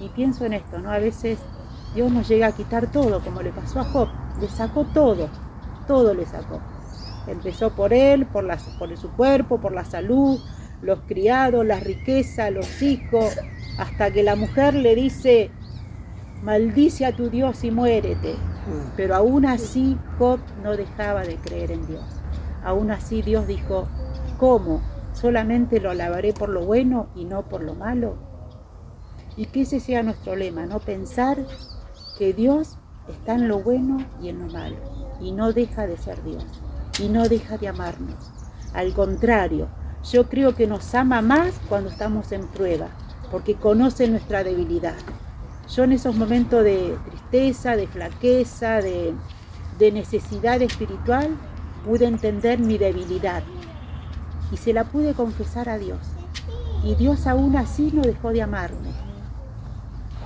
Y 0.02 0.08
pienso 0.08 0.44
en 0.44 0.54
esto, 0.54 0.80
¿no? 0.80 0.90
A 0.90 0.98
veces 0.98 1.38
Dios 1.94 2.10
nos 2.10 2.28
llega 2.28 2.48
a 2.48 2.52
quitar 2.52 2.90
todo, 2.90 3.20
como 3.20 3.40
le 3.40 3.50
pasó 3.50 3.80
a 3.80 3.84
Job, 3.84 4.08
le 4.40 4.48
sacó 4.48 4.84
todo, 4.84 5.28
todo 5.86 6.12
le 6.12 6.26
sacó. 6.26 6.60
Empezó 7.28 7.70
por 7.70 7.92
él, 7.92 8.26
por, 8.26 8.46
por 8.78 8.96
su 8.96 9.10
cuerpo, 9.12 9.60
por 9.60 9.72
la 9.72 9.84
salud, 9.84 10.40
los 10.82 11.00
criados, 11.06 11.64
la 11.64 11.78
riqueza, 11.78 12.50
los 12.50 12.82
hijos, 12.82 13.36
hasta 13.78 14.10
que 14.10 14.24
la 14.24 14.34
mujer 14.34 14.74
le 14.74 14.96
dice, 14.96 15.50
maldice 16.42 17.06
a 17.06 17.14
tu 17.14 17.30
Dios 17.30 17.62
y 17.62 17.70
muérete. 17.70 18.34
Pero 18.96 19.14
aún 19.14 19.46
así 19.46 19.96
Job 20.18 20.40
no 20.64 20.76
dejaba 20.76 21.22
de 21.22 21.36
creer 21.36 21.70
en 21.70 21.86
Dios. 21.86 22.04
Aún 22.64 22.90
así 22.90 23.22
Dios 23.22 23.46
dijo, 23.46 23.86
¿cómo? 24.38 24.82
¿Solamente 25.12 25.80
lo 25.80 25.90
alabaré 25.90 26.32
por 26.32 26.48
lo 26.48 26.64
bueno 26.64 27.08
y 27.14 27.24
no 27.24 27.42
por 27.42 27.62
lo 27.62 27.74
malo? 27.74 28.31
Y 29.36 29.46
que 29.46 29.62
ese 29.62 29.80
sea 29.80 30.02
nuestro 30.02 30.36
lema, 30.36 30.66
no 30.66 30.78
pensar 30.78 31.38
que 32.18 32.32
Dios 32.32 32.76
está 33.08 33.34
en 33.34 33.48
lo 33.48 33.60
bueno 33.60 34.04
y 34.22 34.28
en 34.28 34.38
lo 34.40 34.52
malo 34.52 34.76
y 35.20 35.32
no 35.32 35.52
deja 35.52 35.86
de 35.86 35.96
ser 35.96 36.22
Dios 36.24 36.44
y 36.98 37.08
no 37.08 37.28
deja 37.28 37.56
de 37.58 37.68
amarnos. 37.68 38.30
Al 38.74 38.92
contrario, 38.92 39.68
yo 40.10 40.28
creo 40.28 40.54
que 40.54 40.66
nos 40.66 40.94
ama 40.94 41.22
más 41.22 41.54
cuando 41.68 41.90
estamos 41.90 42.32
en 42.32 42.46
prueba, 42.48 42.88
porque 43.30 43.54
conoce 43.54 44.08
nuestra 44.08 44.42
debilidad. 44.42 44.96
Yo 45.74 45.84
en 45.84 45.92
esos 45.92 46.16
momentos 46.16 46.64
de 46.64 46.96
tristeza, 47.08 47.76
de 47.76 47.86
flaqueza, 47.86 48.80
de, 48.80 49.14
necesidad 49.92 50.62
espiritual, 50.62 51.36
pude 51.84 52.06
entender 52.06 52.60
mi 52.60 52.78
debilidad 52.78 53.42
y 54.52 54.56
se 54.56 54.72
la 54.72 54.84
pude 54.84 55.12
confesar 55.12 55.68
a 55.68 55.76
Dios. 55.76 55.98
Y 56.84 56.94
Dios 56.94 57.26
aún 57.26 57.56
así 57.56 57.90
no 57.92 58.02
dejó 58.02 58.30
de 58.30 58.42
amarme. 58.42 58.90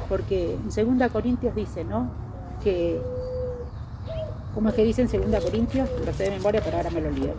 Porque 0.09 0.55
en 0.55 0.99
2 0.99 1.11
Corintios 1.11 1.55
dice, 1.55 1.85
¿no? 1.85 2.11
Que 2.63 3.01
como 4.55 4.71
es 4.71 4.75
que 4.75 4.85
dice 4.85 5.03
en 5.03 5.31
2 5.31 5.45
Corintios? 5.45 5.89
Lo 6.05 6.13
sé 6.13 6.25
de 6.25 6.31
memoria, 6.31 6.63
pero 6.65 6.79
ahora 6.79 6.91
me 6.91 7.01
lo 7.01 7.09
olvido. 7.09 7.35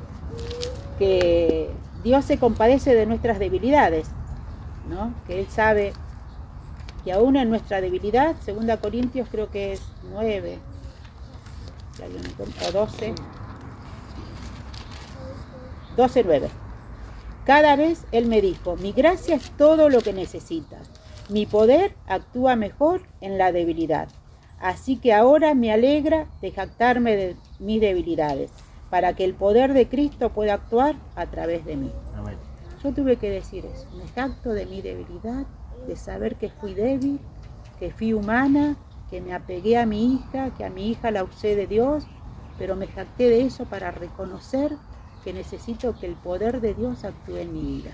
Que 0.99 1.71
Dios 2.03 2.25
se 2.25 2.37
compadece 2.37 2.93
de 2.93 3.05
nuestras 3.05 3.39
debilidades, 3.39 4.07
¿no? 4.89 5.13
Que 5.25 5.39
Él 5.39 5.47
sabe 5.49 5.93
que 7.03 7.13
aún 7.13 7.37
en 7.37 7.49
nuestra 7.49 7.81
debilidad, 7.81 8.35
2 8.45 8.79
Corintios 8.79 9.29
creo 9.31 9.49
que 9.49 9.73
es 9.73 9.81
9, 10.11 10.59
o 12.67 12.71
12, 12.71 13.15
12, 15.95 16.23
9. 16.23 16.49
Cada 17.45 17.75
vez 17.75 18.05
Él 18.11 18.27
me 18.27 18.41
dijo, 18.41 18.75
mi 18.75 18.91
gracia 18.91 19.35
es 19.35 19.49
todo 19.51 19.89
lo 19.89 20.01
que 20.01 20.13
necesitas. 20.13 20.87
Mi 21.29 21.45
poder 21.45 21.93
actúa 22.07 22.55
mejor 22.55 23.01
en 23.21 23.37
la 23.37 23.51
debilidad. 23.51 24.07
Así 24.59 24.97
que 24.97 25.13
ahora 25.13 25.53
me 25.53 25.71
alegra 25.71 26.27
de 26.41 26.51
jactarme 26.51 27.15
de 27.15 27.35
mis 27.59 27.81
debilidades, 27.81 28.51
para 28.89 29.13
que 29.13 29.25
el 29.25 29.33
poder 29.33 29.73
de 29.73 29.87
Cristo 29.87 30.31
pueda 30.31 30.53
actuar 30.53 30.95
a 31.15 31.25
través 31.25 31.65
de 31.65 31.75
mí. 31.75 31.91
Yo 32.83 32.93
tuve 32.93 33.17
que 33.17 33.29
decir 33.29 33.65
eso, 33.65 33.87
me 33.97 34.07
jacto 34.07 34.51
de 34.51 34.65
mi 34.65 34.81
debilidad, 34.81 35.45
de 35.85 35.95
saber 35.95 36.35
que 36.35 36.49
fui 36.49 36.73
débil, 36.73 37.19
que 37.79 37.91
fui 37.91 38.13
humana, 38.13 38.77
que 39.09 39.19
me 39.19 39.33
apegué 39.33 39.77
a 39.77 39.85
mi 39.85 40.13
hija, 40.13 40.53
que 40.55 40.63
a 40.63 40.69
mi 40.69 40.91
hija 40.91 41.11
la 41.11 41.23
usé 41.23 41.55
de 41.55 41.67
Dios, 41.67 42.05
pero 42.57 42.75
me 42.75 42.87
jacté 42.87 43.29
de 43.29 43.41
eso 43.45 43.65
para 43.65 43.91
reconocer 43.91 44.77
que 45.23 45.33
necesito 45.33 45.97
que 45.99 46.05
el 46.05 46.15
poder 46.15 46.61
de 46.61 46.73
Dios 46.73 47.03
actúe 47.03 47.37
en 47.37 47.53
mi 47.53 47.61
vida. 47.61 47.91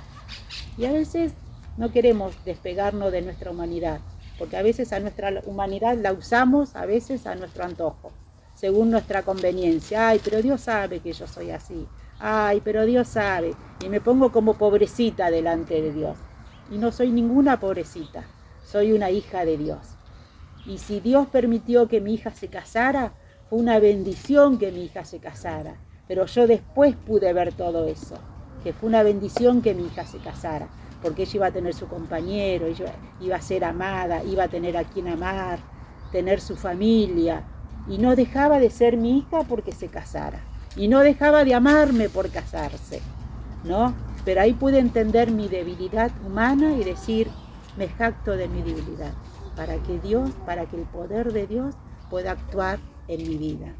Y 0.77 0.85
a 0.85 0.91
veces 0.91 1.33
no 1.75 1.91
queremos 1.91 2.35
despegarnos 2.45 3.11
de 3.11 3.23
nuestra 3.23 3.49
humanidad, 3.49 3.99
porque 4.37 4.57
a 4.57 4.61
veces 4.61 4.93
a 4.93 4.99
nuestra 4.99 5.41
humanidad 5.45 5.97
la 5.97 6.13
usamos, 6.13 6.75
a 6.75 6.85
veces 6.85 7.25
a 7.25 7.35
nuestro 7.35 7.63
antojo, 7.63 8.11
según 8.53 8.91
nuestra 8.91 9.23
conveniencia. 9.23 10.09
Ay, 10.09 10.21
pero 10.23 10.41
Dios 10.41 10.61
sabe 10.61 10.99
que 10.99 11.13
yo 11.13 11.27
soy 11.27 11.49
así. 11.49 11.87
Ay, 12.19 12.61
pero 12.63 12.85
Dios 12.85 13.07
sabe. 13.07 13.55
Y 13.83 13.89
me 13.89 14.01
pongo 14.01 14.31
como 14.31 14.53
pobrecita 14.53 15.31
delante 15.31 15.81
de 15.81 15.91
Dios. 15.91 16.17
Y 16.71 16.77
no 16.77 16.91
soy 16.91 17.11
ninguna 17.11 17.59
pobrecita, 17.59 18.23
soy 18.63 18.93
una 18.93 19.09
hija 19.09 19.43
de 19.43 19.57
Dios. 19.57 19.79
Y 20.65 20.77
si 20.77 20.99
Dios 20.99 21.27
permitió 21.27 21.87
que 21.87 22.01
mi 22.01 22.13
hija 22.13 22.31
se 22.31 22.47
casara, 22.49 23.13
fue 23.49 23.59
una 23.59 23.79
bendición 23.79 24.59
que 24.59 24.71
mi 24.71 24.85
hija 24.85 25.05
se 25.05 25.19
casara. 25.19 25.75
Pero 26.07 26.27
yo 26.27 26.45
después 26.45 26.95
pude 26.95 27.33
ver 27.33 27.51
todo 27.53 27.87
eso, 27.87 28.19
que 28.63 28.73
fue 28.73 28.89
una 28.89 29.03
bendición 29.03 29.61
que 29.61 29.73
mi 29.73 29.87
hija 29.87 30.05
se 30.05 30.19
casara 30.19 30.69
porque 31.03 31.23
ella 31.23 31.35
iba 31.35 31.47
a 31.47 31.51
tener 31.51 31.73
su 31.73 31.87
compañero, 31.87 32.65
ella 32.65 32.93
iba 33.19 33.35
a 33.35 33.41
ser 33.41 33.65
amada, 33.65 34.23
iba 34.23 34.45
a 34.45 34.47
tener 34.47 34.77
a 34.77 34.85
quien 34.85 35.09
amar, 35.09 35.59
tener 36.11 36.39
su 36.39 36.55
familia, 36.55 37.43
y 37.87 37.97
no 37.97 38.15
dejaba 38.15 38.59
de 38.59 38.69
ser 38.69 38.95
mi 38.95 39.19
hija 39.19 39.43
porque 39.43 39.73
se 39.73 39.89
casara, 39.89 40.39
y 40.77 40.87
no 40.87 41.01
dejaba 41.01 41.43
de 41.43 41.53
amarme 41.53 42.07
por 42.07 42.29
casarse, 42.29 43.01
¿no? 43.65 43.93
Pero 44.23 44.41
ahí 44.41 44.53
pude 44.53 44.79
entender 44.79 45.29
mi 45.29 45.49
debilidad 45.49 46.09
humana 46.25 46.71
y 46.71 46.85
decir, 46.85 47.29
me 47.77 47.89
jacto 47.89 48.37
de 48.37 48.47
mi 48.47 48.61
debilidad, 48.61 49.13
para 49.57 49.75
que 49.83 49.99
Dios, 49.99 50.31
para 50.45 50.65
que 50.65 50.77
el 50.77 50.83
poder 50.83 51.33
de 51.33 51.47
Dios 51.47 51.75
pueda 52.09 52.31
actuar 52.31 52.79
en 53.09 53.27
mi 53.27 53.35
vida. 53.35 53.73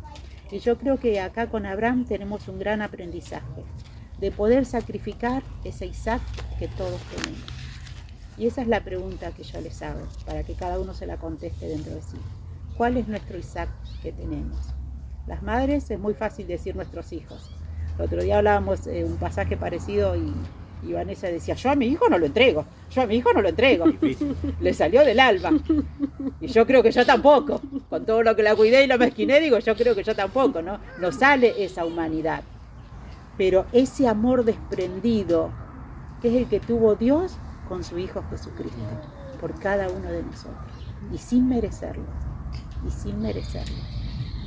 Y 0.52 0.60
yo 0.60 0.78
creo 0.78 0.98
que 1.00 1.22
acá 1.22 1.48
con 1.48 1.66
Abraham 1.66 2.06
tenemos 2.06 2.50
un 2.50 2.60
gran 2.60 2.82
aprendizaje 2.82 3.64
de 4.24 4.32
poder 4.32 4.66
sacrificar 4.66 5.44
ese 5.66 5.86
Isaac 5.86 6.22
que 6.58 6.70
todos 6.70 7.02
tenemos. 7.14 7.44
Y 8.38 8.48
esa 8.48 8.62
es 8.62 8.70
la 8.70 8.80
pregunta 8.80 9.34
que 9.34 9.44
yo 9.44 9.60
les 9.60 9.82
hago, 9.82 10.00
para 10.26 10.44
que 10.44 10.54
cada 10.54 10.80
uno 10.80 10.94
se 10.94 11.06
la 11.06 11.18
conteste 11.18 11.68
dentro 11.68 11.94
de 11.94 12.02
sí. 12.02 12.16
¿Cuál 12.78 12.96
es 12.96 13.10
nuestro 13.10 13.38
Isaac 13.38 13.68
que 14.02 14.14
tenemos? 14.14 14.58
Las 15.28 15.44
madres 15.44 15.92
es 15.92 16.00
muy 16.00 16.14
fácil 16.14 16.48
decir 16.48 16.74
nuestros 16.74 17.12
hijos. 17.12 17.52
El 17.98 18.06
otro 18.06 18.24
día 18.24 18.38
hablábamos 18.38 18.86
de 18.86 19.04
un 19.04 19.18
pasaje 19.18 19.58
parecido 19.58 20.16
y, 20.16 20.34
y 20.88 20.94
Vanessa 20.94 21.28
decía, 21.28 21.56
yo 21.56 21.72
a 21.72 21.76
mi 21.76 21.88
hijo 21.88 22.08
no 22.08 22.18
lo 22.18 22.26
entrego, 22.26 22.66
yo 22.92 23.02
a 23.02 23.06
mi 23.06 23.18
hijo 23.18 23.34
no 23.34 23.42
lo 23.42 23.50
entrego. 23.50 23.88
Le 24.62 24.74
salió 24.74 25.04
del 25.04 25.20
alma. 25.20 25.52
Y 26.40 26.48
yo 26.48 26.66
creo 26.66 26.82
que 26.82 26.92
yo 26.92 27.06
tampoco. 27.06 27.62
Con 27.90 28.06
todo 28.06 28.24
lo 28.24 28.38
que 28.38 28.44
la 28.44 28.56
cuidé 28.56 28.86
y 28.86 28.88
la 28.88 28.98
mezquiné, 28.98 29.42
digo, 29.42 29.60
yo 29.60 29.76
creo 29.76 29.94
que 29.94 30.04
yo 30.04 30.16
tampoco, 30.16 30.62
¿no? 30.62 30.80
No 31.02 31.12
sale 31.12 31.62
esa 31.62 31.84
humanidad 31.84 32.42
pero 33.38 33.66
ese 33.72 34.08
amor 34.08 34.46
desprendido, 34.46 35.50
que 36.22 36.30
es 36.30 36.36
el 36.36 36.48
que 36.48 36.60
tuvo 36.60 36.96
Dios 36.96 37.38
con 37.68 37.84
su 37.84 37.98
Hijo 37.98 38.24
Jesucristo, 38.30 38.80
por 39.40 39.58
cada 39.60 39.90
uno 39.90 40.10
de 40.10 40.24
nosotros, 40.24 40.72
y 41.12 41.18
sin 41.18 41.48
merecerlo, 41.48 42.06
y 42.88 42.92
sin 42.92 43.22
merecerlo. 43.22 43.82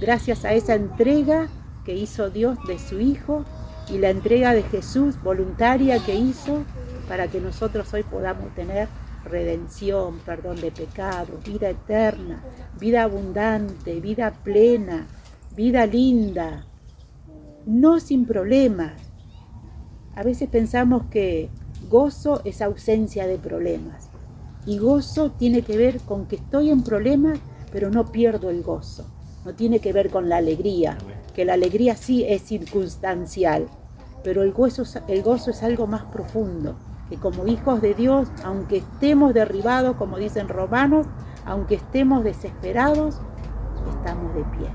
Gracias 0.00 0.44
a 0.44 0.52
esa 0.52 0.74
entrega 0.74 1.49
que 1.84 1.94
hizo 1.94 2.30
Dios 2.30 2.58
de 2.66 2.78
su 2.78 3.00
Hijo 3.00 3.44
y 3.88 3.99
la 3.99 4.10
entrega 4.10 4.52
de 4.52 4.62
Jesús 4.62 5.20
voluntaria 5.22 6.04
que 6.04 6.14
hizo 6.14 6.64
para 7.08 7.28
que 7.28 7.40
nosotros 7.40 7.92
hoy 7.94 8.02
podamos 8.02 8.52
tener 8.54 8.88
redención, 9.25 10.18
perdón 10.20 10.60
de 10.60 10.70
pecados, 10.70 11.42
vida 11.44 11.70
eterna, 11.70 12.42
vida 12.78 13.04
abundante, 13.04 14.00
vida 14.00 14.32
plena, 14.44 15.06
vida 15.54 15.86
linda, 15.86 16.66
no 17.66 17.98
sin 17.98 18.24
problemas. 18.26 18.92
A 20.14 20.22
veces 20.22 20.48
pensamos 20.48 21.02
que 21.10 21.50
gozo 21.90 22.40
es 22.44 22.62
ausencia 22.62 23.26
de 23.26 23.38
problemas. 23.38 24.08
Y 24.64 24.78
gozo 24.78 25.32
tiene 25.32 25.62
que 25.62 25.76
ver 25.76 26.00
con 26.00 26.26
que 26.26 26.36
estoy 26.36 26.70
en 26.70 26.82
problemas, 26.82 27.38
pero 27.72 27.90
no 27.90 28.06
pierdo 28.06 28.50
el 28.50 28.62
gozo. 28.62 29.04
No 29.44 29.54
tiene 29.54 29.80
que 29.80 29.92
ver 29.92 30.10
con 30.10 30.28
la 30.28 30.38
alegría, 30.38 30.96
que 31.34 31.44
la 31.44 31.54
alegría 31.54 31.96
sí 31.96 32.24
es 32.24 32.42
circunstancial, 32.42 33.66
pero 34.24 34.42
el 34.42 34.52
gozo, 34.52 34.84
el 35.06 35.22
gozo 35.22 35.50
es 35.50 35.62
algo 35.62 35.86
más 35.86 36.04
profundo, 36.04 36.76
que 37.08 37.16
como 37.16 37.46
hijos 37.46 37.80
de 37.80 37.94
Dios, 37.94 38.28
aunque 38.42 38.78
estemos 38.78 39.34
derribados, 39.34 39.96
como 39.96 40.18
dicen 40.18 40.48
romanos, 40.48 41.06
aunque 41.44 41.76
estemos 41.76 42.24
desesperados, 42.24 43.20
estamos 43.88 44.34
de 44.34 44.44
pie. 44.56 44.68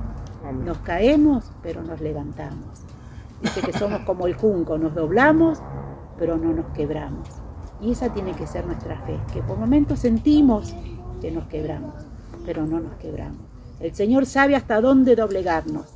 Nos 0.53 0.77
caemos, 0.79 1.51
pero 1.61 1.81
nos 1.83 2.01
levantamos. 2.01 2.80
Dice 3.41 3.61
que 3.61 3.73
somos 3.73 4.01
como 4.01 4.27
el 4.27 4.35
junco, 4.35 4.77
nos 4.77 4.93
doblamos, 4.93 5.59
pero 6.17 6.37
no 6.37 6.53
nos 6.53 6.67
quebramos. 6.73 7.27
Y 7.81 7.91
esa 7.91 8.13
tiene 8.13 8.33
que 8.33 8.45
ser 8.45 8.65
nuestra 8.65 9.01
fe, 9.01 9.19
que 9.33 9.41
por 9.41 9.57
momentos 9.57 9.99
sentimos 9.99 10.73
que 11.19 11.31
nos 11.31 11.47
quebramos, 11.47 11.95
pero 12.45 12.65
no 12.65 12.79
nos 12.79 12.95
quebramos. 12.95 13.41
El 13.79 13.95
Señor 13.95 14.25
sabe 14.25 14.55
hasta 14.55 14.79
dónde 14.79 15.15
doblegarnos. 15.15 15.87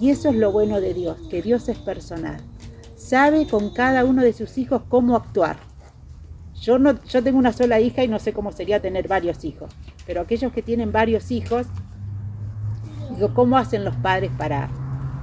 Y 0.00 0.10
eso 0.10 0.30
es 0.30 0.36
lo 0.36 0.50
bueno 0.50 0.80
de 0.80 0.94
Dios, 0.94 1.16
que 1.30 1.42
Dios 1.42 1.68
es 1.68 1.78
personal. 1.78 2.40
Sabe 2.96 3.46
con 3.46 3.72
cada 3.72 4.04
uno 4.04 4.22
de 4.22 4.32
sus 4.32 4.58
hijos 4.58 4.82
cómo 4.88 5.14
actuar. 5.14 5.56
Yo, 6.60 6.78
no, 6.78 7.00
yo 7.04 7.22
tengo 7.22 7.38
una 7.38 7.52
sola 7.52 7.78
hija 7.80 8.02
y 8.02 8.08
no 8.08 8.18
sé 8.18 8.32
cómo 8.32 8.50
sería 8.52 8.80
tener 8.80 9.06
varios 9.06 9.44
hijos, 9.44 9.72
pero 10.06 10.20
aquellos 10.20 10.52
que 10.52 10.62
tienen 10.62 10.92
varios 10.92 11.30
hijos 11.30 11.66
Digo, 13.14 13.34
¿cómo 13.34 13.58
hacen 13.58 13.84
los 13.84 13.94
padres 13.96 14.30
para 14.38 14.68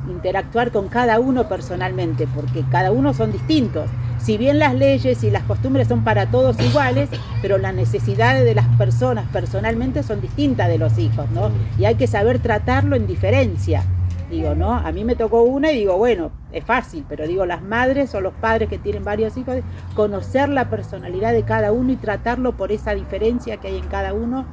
interactuar 0.10 0.72
con 0.72 0.88
cada 0.90 1.20
uno 1.20 1.48
personalmente? 1.48 2.28
Porque 2.36 2.64
cada 2.70 2.92
uno 2.92 3.14
son 3.14 3.32
distintos. 3.32 3.90
Si 4.20 4.38
bien 4.38 4.60
las 4.60 4.76
leyes 4.76 5.24
y 5.24 5.32
las 5.32 5.44
costumbres 5.44 5.88
son 5.88 6.04
para 6.04 6.30
todos 6.30 6.60
iguales, 6.60 7.10
pero 7.42 7.58
las 7.58 7.74
necesidades 7.74 8.44
de 8.44 8.56
las 8.56 8.68
personas 8.78 9.28
personalmente 9.32 10.04
son 10.04 10.22
distintas 10.22 10.68
de 10.68 10.78
los 10.78 10.98
hijos, 10.98 11.30
¿no? 11.32 11.50
Y 11.78 11.86
hay 11.86 11.96
que 11.96 12.08
saber 12.08 12.40
tratarlo 12.40 12.96
en 12.96 13.08
diferencia. 13.08 13.84
Digo, 14.30 14.54
¿no? 14.54 14.74
A 14.74 14.92
mí 14.92 15.04
me 15.04 15.16
tocó 15.16 15.42
una 15.42 15.72
y 15.72 15.80
digo, 15.80 15.98
bueno, 15.98 16.32
es 16.52 16.64
fácil, 16.64 17.04
pero 17.10 17.26
digo, 17.26 17.46
las 17.46 17.64
madres 17.64 18.14
o 18.14 18.22
los 18.22 18.34
padres 18.34 18.70
que 18.70 18.78
tienen 18.78 19.04
varios 19.04 19.38
hijos, 19.38 19.58
conocer 19.96 20.50
la 20.50 20.70
personalidad 20.70 21.34
de 21.34 21.44
cada 21.44 21.72
uno 21.72 21.92
y 21.94 21.96
tratarlo 21.96 22.56
por 22.56 22.72
esa 22.72 22.94
diferencia 22.94 23.58
que 23.58 23.70
hay 23.70 23.78
en 23.78 23.88
cada 23.88 24.14
uno. 24.14 24.46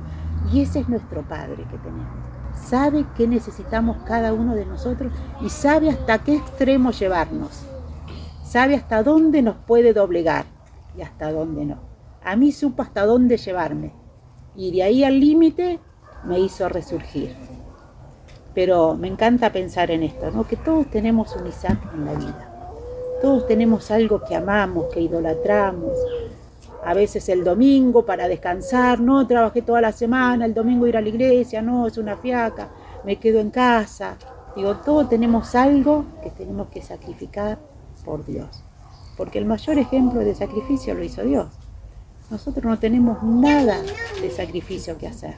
Y 0.53 0.63
ese 0.63 0.81
es 0.81 0.89
nuestro 0.89 1.23
padre 1.23 1.65
que 1.71 1.77
tenemos 1.79 2.26
sabe 2.69 3.07
qué 3.17 3.27
necesitamos 3.27 3.99
cada 4.07 4.33
uno 4.33 4.55
de 4.55 4.67
nosotros 4.67 5.13
y 5.41 5.49
sabe 5.49 5.91
hasta 5.91 6.19
qué 6.19 6.37
extremo 6.37 6.91
llevarnos. 6.91 7.63
Sabe 8.45 8.75
hasta 8.75 9.03
dónde 9.03 9.43
nos 9.43 9.57
puede 9.57 9.93
doblegar 9.93 10.45
y 10.97 11.03
hasta 11.03 11.33
dónde 11.33 11.65
no. 11.65 11.79
A 12.25 12.37
mí 12.37 12.53
supo 12.53 12.83
hasta 12.83 13.07
dónde 13.07 13.37
llevarme 13.37 13.93
y 14.57 14.73
de 14.73 14.83
ahí 14.83 15.05
al 15.05 15.21
límite 15.21 15.79
me 16.25 16.41
hizo 16.41 16.69
resurgir. 16.69 17.37
Pero 18.55 18.95
me 18.95 19.09
encanta 19.09 19.53
pensar 19.53 19.91
en 19.91 20.03
esto, 20.03 20.31
¿no? 20.31 20.47
que 20.47 20.57
todos 20.57 20.91
tenemos 20.91 21.37
un 21.37 21.47
Isaac 21.47 21.79
en 21.95 22.07
la 22.07 22.15
vida. 22.15 22.53
Todos 23.21 23.47
tenemos 23.47 23.91
algo 23.91 24.23
que 24.25 24.35
amamos, 24.35 24.87
que 24.93 25.01
idolatramos, 25.01 25.93
a 26.87 26.95
veces 26.95 27.29
el 27.29 27.43
domingo 27.43 28.07
para 28.07 28.29
descansar, 28.29 29.01
no 29.01 29.27
trabajé 29.27 29.61
toda 29.61 29.81
la 29.81 29.91
semana, 29.91 30.45
el 30.45 30.55
domingo 30.55 30.87
ir 30.87 30.97
a 30.97 31.01
la 31.01 31.09
iglesia, 31.09 31.61
no, 31.61 31.89
es 31.89 31.99
una 31.99 32.17
fiaca, 32.17 32.69
me 33.05 33.17
quedo 33.17 33.41
en 33.41 33.51
casa. 33.51 34.17
Digo, 34.55 34.77
todos 34.77 35.09
tenemos 35.09 35.57
algo 35.57 36.05
que 36.23 36.31
tenemos 36.31 36.69
que 36.69 36.81
sacrificar 36.81 37.59
por 38.05 38.25
Dios, 38.25 38.63
porque 39.17 39.39
el 39.39 39.47
mayor 39.47 39.79
ejemplo 39.79 40.21
de 40.21 40.37
sacrificio 40.37 40.95
lo 40.95 41.03
hizo 41.03 41.25
Dios. 41.25 41.49
Nosotros 42.31 42.65
no 42.65 42.79
tenemos 42.79 43.21
nada 43.21 43.83
de 44.23 44.31
sacrificio 44.31 44.97
que 44.97 45.09
hacer. 45.09 45.35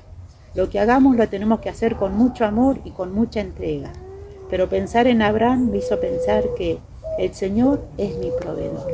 Lo 0.55 0.69
que 0.69 0.81
hagamos 0.81 1.17
lo 1.17 1.31
tenemos 1.31 1.61
que 1.61 1.71
hacer 1.71 1.97
con 1.97 2.15
mucho 2.15 2.45
amor 2.45 2.79
y 2.85 2.91
con 2.91 3.15
mucha 3.15 3.41
entrega. 3.41 3.91
Pero 4.51 4.69
pensar 4.69 5.07
en 5.07 5.23
Abraham 5.23 5.71
me 5.71 5.79
hizo 5.79 5.99
pensar 5.99 6.45
que 6.59 6.79
el 7.19 7.33
Señor 7.33 7.87
es 7.97 8.19
mi 8.19 8.31
proveedor. 8.39 8.87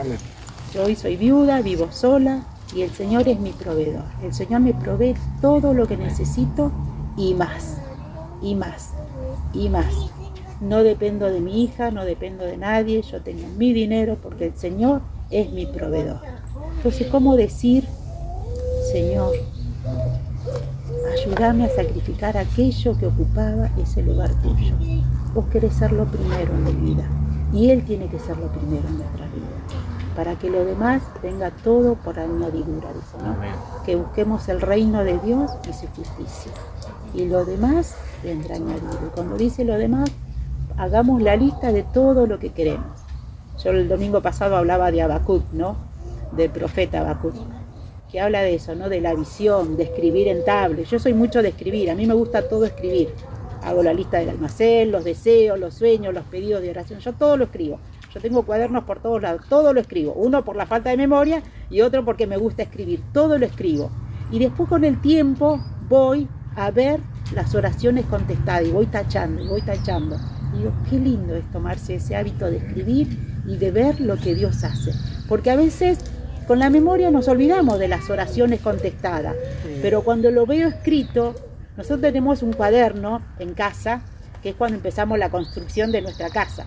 Amén. 0.00 0.41
Yo 0.72 0.84
hoy 0.84 0.96
soy 0.96 1.16
viuda, 1.16 1.60
vivo 1.60 1.88
sola 1.92 2.44
y 2.74 2.80
el 2.80 2.90
Señor 2.90 3.28
es 3.28 3.38
mi 3.38 3.50
proveedor. 3.50 4.04
El 4.22 4.32
Señor 4.32 4.60
me 4.60 4.72
provee 4.72 5.14
todo 5.42 5.74
lo 5.74 5.86
que 5.86 5.98
necesito 5.98 6.72
y 7.16 7.34
más, 7.34 7.76
y 8.40 8.54
más, 8.54 8.90
y 9.52 9.68
más. 9.68 9.92
No 10.62 10.82
dependo 10.82 11.26
de 11.26 11.40
mi 11.40 11.62
hija, 11.62 11.90
no 11.90 12.06
dependo 12.06 12.44
de 12.44 12.56
nadie, 12.56 13.02
yo 13.02 13.20
tengo 13.20 13.46
mi 13.58 13.74
dinero 13.74 14.16
porque 14.22 14.46
el 14.46 14.56
Señor 14.56 15.02
es 15.30 15.52
mi 15.52 15.66
proveedor. 15.66 16.20
Entonces, 16.76 17.08
¿cómo 17.08 17.36
decir, 17.36 17.86
Señor, 18.92 19.34
ayúdame 21.12 21.64
a 21.64 21.68
sacrificar 21.68 22.36
aquello 22.38 22.96
que 22.96 23.06
ocupaba 23.06 23.70
ese 23.82 24.02
lugar 24.02 24.30
tuyo. 24.42 24.74
Vos 25.34 25.46
querés 25.52 25.74
ser 25.74 25.92
lo 25.92 26.06
primero 26.06 26.54
en 26.54 26.64
mi 26.64 26.94
vida 26.94 27.08
y 27.52 27.70
Él 27.70 27.84
tiene 27.84 28.06
que 28.06 28.18
ser 28.18 28.38
lo 28.38 28.50
primero 28.52 28.88
en 28.88 28.98
nuestra 28.98 29.26
vida. 29.26 29.31
Para 30.16 30.38
que 30.38 30.50
lo 30.50 30.64
demás 30.64 31.02
venga 31.22 31.50
todo 31.50 31.94
por 31.94 32.18
añadidura, 32.18 32.88
dice, 32.92 33.16
¿no? 33.24 33.36
Que 33.84 33.96
busquemos 33.96 34.48
el 34.48 34.60
reino 34.60 35.04
de 35.04 35.18
Dios 35.18 35.50
y 35.68 35.72
su 35.72 35.86
justicia. 35.88 36.52
Y 37.14 37.26
lo 37.26 37.44
demás 37.44 37.96
vendrá 38.22 38.56
añadido. 38.56 38.98
Y 39.06 39.10
cuando 39.14 39.36
dice 39.36 39.64
lo 39.64 39.78
demás, 39.78 40.10
hagamos 40.76 41.22
la 41.22 41.36
lista 41.36 41.72
de 41.72 41.82
todo 41.82 42.26
lo 42.26 42.38
que 42.38 42.50
queremos. 42.50 43.00
Yo 43.62 43.70
el 43.70 43.88
domingo 43.88 44.20
pasado 44.20 44.56
hablaba 44.56 44.90
de 44.90 45.02
Habacuc, 45.02 45.50
¿no? 45.52 45.76
Del 46.32 46.50
profeta 46.50 47.00
Habacuc 47.00 47.34
que 48.12 48.20
habla 48.20 48.42
de 48.42 48.54
eso, 48.54 48.74
¿no? 48.74 48.90
De 48.90 49.00
la 49.00 49.14
visión, 49.14 49.78
de 49.78 49.84
escribir 49.84 50.28
en 50.28 50.44
tablet. 50.44 50.86
Yo 50.86 50.98
soy 50.98 51.14
mucho 51.14 51.40
de 51.40 51.48
escribir, 51.48 51.90
a 51.90 51.94
mí 51.94 52.06
me 52.06 52.12
gusta 52.12 52.46
todo 52.46 52.66
escribir. 52.66 53.08
Hago 53.62 53.82
la 53.82 53.94
lista 53.94 54.18
del 54.18 54.28
almacén, 54.28 54.92
los 54.92 55.02
deseos, 55.02 55.58
los 55.58 55.72
sueños, 55.74 56.12
los 56.12 56.24
pedidos 56.24 56.60
de 56.60 56.70
oración, 56.70 57.00
yo 57.00 57.14
todo 57.14 57.38
lo 57.38 57.44
escribo. 57.44 57.78
Yo 58.12 58.20
tengo 58.20 58.42
cuadernos 58.42 58.84
por 58.84 59.00
todos 59.00 59.22
lados, 59.22 59.42
todo 59.48 59.72
lo 59.72 59.80
escribo. 59.80 60.12
Uno 60.12 60.44
por 60.44 60.56
la 60.56 60.66
falta 60.66 60.90
de 60.90 60.96
memoria 60.96 61.42
y 61.70 61.80
otro 61.80 62.04
porque 62.04 62.26
me 62.26 62.36
gusta 62.36 62.62
escribir, 62.62 63.02
todo 63.12 63.38
lo 63.38 63.46
escribo. 63.46 63.90
Y 64.30 64.38
después 64.38 64.68
con 64.68 64.84
el 64.84 65.00
tiempo 65.00 65.60
voy 65.88 66.28
a 66.56 66.70
ver 66.70 67.00
las 67.34 67.54
oraciones 67.54 68.04
contestadas 68.06 68.66
y 68.66 68.70
voy 68.70 68.86
tachando, 68.86 69.42
y 69.42 69.48
voy 69.48 69.62
tachando. 69.62 70.16
Y 70.54 70.58
digo, 70.58 70.72
qué 70.90 70.98
lindo 70.98 71.34
es 71.34 71.50
tomarse 71.50 71.94
ese 71.94 72.14
hábito 72.14 72.46
de 72.46 72.58
escribir 72.58 73.42
y 73.46 73.56
de 73.56 73.70
ver 73.70 74.00
lo 74.00 74.16
que 74.16 74.34
Dios 74.34 74.62
hace. 74.64 74.92
Porque 75.28 75.50
a 75.50 75.56
veces 75.56 75.98
con 76.46 76.58
la 76.58 76.68
memoria 76.68 77.10
nos 77.10 77.28
olvidamos 77.28 77.78
de 77.78 77.88
las 77.88 78.10
oraciones 78.10 78.60
contestadas, 78.60 79.34
pero 79.80 80.02
cuando 80.02 80.30
lo 80.30 80.44
veo 80.44 80.68
escrito, 80.68 81.34
nosotros 81.76 82.02
tenemos 82.02 82.42
un 82.42 82.52
cuaderno 82.52 83.22
en 83.38 83.54
casa, 83.54 84.02
que 84.42 84.50
es 84.50 84.54
cuando 84.56 84.76
empezamos 84.76 85.18
la 85.18 85.30
construcción 85.30 85.92
de 85.92 86.02
nuestra 86.02 86.28
casa. 86.28 86.66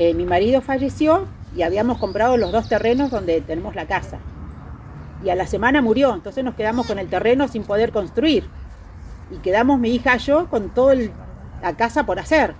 Eh, 0.00 0.14
mi 0.14 0.24
marido 0.24 0.62
falleció 0.62 1.28
y 1.54 1.60
habíamos 1.60 1.98
comprado 1.98 2.38
los 2.38 2.52
dos 2.52 2.70
terrenos 2.70 3.10
donde 3.10 3.42
tenemos 3.42 3.74
la 3.74 3.86
casa. 3.86 4.18
Y 5.22 5.28
a 5.28 5.34
la 5.34 5.46
semana 5.46 5.82
murió, 5.82 6.14
entonces 6.14 6.42
nos 6.42 6.54
quedamos 6.54 6.86
con 6.86 6.98
el 6.98 7.08
terreno 7.10 7.48
sin 7.48 7.64
poder 7.64 7.92
construir. 7.92 8.44
Y 9.30 9.36
quedamos 9.42 9.78
mi 9.78 9.90
hija 9.90 10.16
y 10.16 10.20
yo 10.20 10.48
con 10.48 10.70
toda 10.70 10.94
la 11.60 11.76
casa 11.76 12.06
por 12.06 12.18
hacer. 12.18 12.54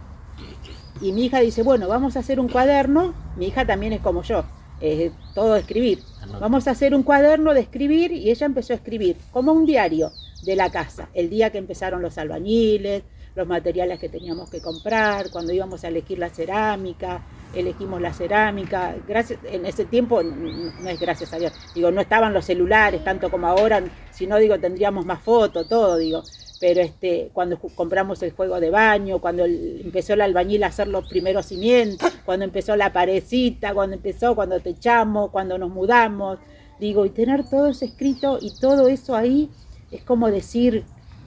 Y 1.01 1.13
mi 1.13 1.25
hija 1.25 1.41
dice, 1.41 1.63
bueno, 1.63 1.89
vamos 1.89 2.15
a 2.15 2.19
hacer 2.19 2.39
un 2.39 2.49
cuaderno. 2.51 3.15
Mi 3.37 3.47
hija 3.47 3.65
también 3.65 3.95
es 3.95 4.03
como 4.03 4.23
yo 4.23 4.45
eh, 4.83 5.11
todo 5.35 5.57
escribir. 5.57 6.01
Vamos 6.41 6.69
a 6.69 6.73
hacer 6.73 6.95
un 6.95 7.03
cuaderno 7.03 7.55
de 7.55 7.61
escribir 7.61 8.13
y 8.13 8.31
ella 8.31 8.45
empezó 8.45 8.75
a 8.75 8.77
escribir 8.77 9.17
como 9.33 9.53
un 9.53 9.65
diario 9.65 10.11
de 10.45 10.57
la 10.57 10.71
casa, 10.71 11.09
el 11.15 11.31
día 11.31 11.49
que 11.49 11.57
empezaron 11.57 12.03
los 12.03 12.19
albañiles, 12.19 13.03
los 13.35 13.47
materiales 13.47 13.99
que 13.99 14.09
teníamos 14.09 14.51
que 14.51 14.61
comprar, 14.61 15.31
cuando 15.31 15.53
íbamos 15.53 15.85
a 15.85 15.89
elegir 15.89 16.19
la 16.19 16.31
cerámica, 16.31 17.23
elegimos 17.55 18.01
la 18.01 18.13
cerámica. 18.13 18.95
Gracias, 19.07 19.39
en 19.45 19.67
ese 19.67 19.85
tiempo, 19.85 20.23
no 20.23 20.89
es 20.89 21.01
gracias 21.01 21.33
a 21.33 21.39
Dios, 21.39 21.53
digo, 21.75 21.91
no 21.91 22.01
estaban 22.01 22.33
los 22.33 22.45
celulares 22.45 23.05
tanto 23.05 23.31
como 23.31 23.47
ahora, 23.47 23.83
si 24.11 24.27
no 24.27 24.37
digo 24.37 24.59
tendríamos 24.59 25.07
más 25.07 25.23
fotos, 25.23 25.69
todo, 25.69 25.97
digo. 25.97 26.23
Pero 26.61 26.83
este, 26.83 27.31
cuando 27.33 27.59
compramos 27.59 28.23
el 28.23 28.33
juego 28.33 28.61
de 28.61 28.69
baño, 28.69 29.19
cuando 29.19 29.47
empezó 29.47 30.13
el 30.13 30.21
albañil 30.21 30.63
a 30.63 30.67
hacer 30.67 30.89
los 30.89 31.09
primeros 31.09 31.47
cimientos, 31.47 32.13
cuando 32.27 32.45
empezó 32.45 32.77
la 32.77 32.93
parecita, 32.93 33.73
cuando 33.73 33.97
empezó, 33.97 34.35
cuando 34.35 34.61
techamos, 34.61 35.31
cuando 35.31 35.57
nos 35.57 35.71
mudamos, 35.71 36.39
digo, 36.79 37.07
y 37.07 37.11
tener 37.11 37.49
todo 37.49 37.69
eso 37.69 37.87
escrito 37.87 38.39
y 38.43 38.53
todo 38.61 38.89
eso 38.89 39.17
ahí 39.17 39.51
es 39.91 40.03
como 40.05 40.31
decir, 40.31 40.85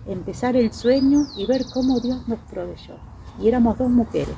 empezar 0.08 0.56
el 0.56 0.74
sueño 0.74 1.28
y 1.38 1.46
ver 1.46 1.66
cómo 1.74 2.00
Dios 2.00 2.28
nos 2.28 2.40
proveyó. 2.40 2.98
Y 3.42 3.48
éramos 3.48 3.78
dos 3.78 3.90
mujeres 3.90 4.36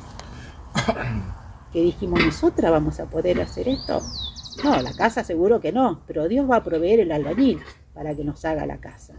que 1.73 1.81
dijimos, 1.81 2.23
nosotras 2.23 2.71
vamos 2.71 2.99
a 2.99 3.05
poder 3.05 3.41
hacer 3.41 3.67
esto. 3.67 4.01
No, 4.63 4.81
la 4.81 4.93
casa 4.93 5.23
seguro 5.23 5.59
que 5.59 5.71
no, 5.71 6.01
pero 6.07 6.27
Dios 6.27 6.49
va 6.49 6.57
a 6.57 6.63
proveer 6.63 7.01
el 7.01 7.11
albañil 7.11 7.59
para 7.93 8.15
que 8.15 8.23
nos 8.23 8.43
haga 8.45 8.65
la 8.65 8.77
casa. 8.77 9.13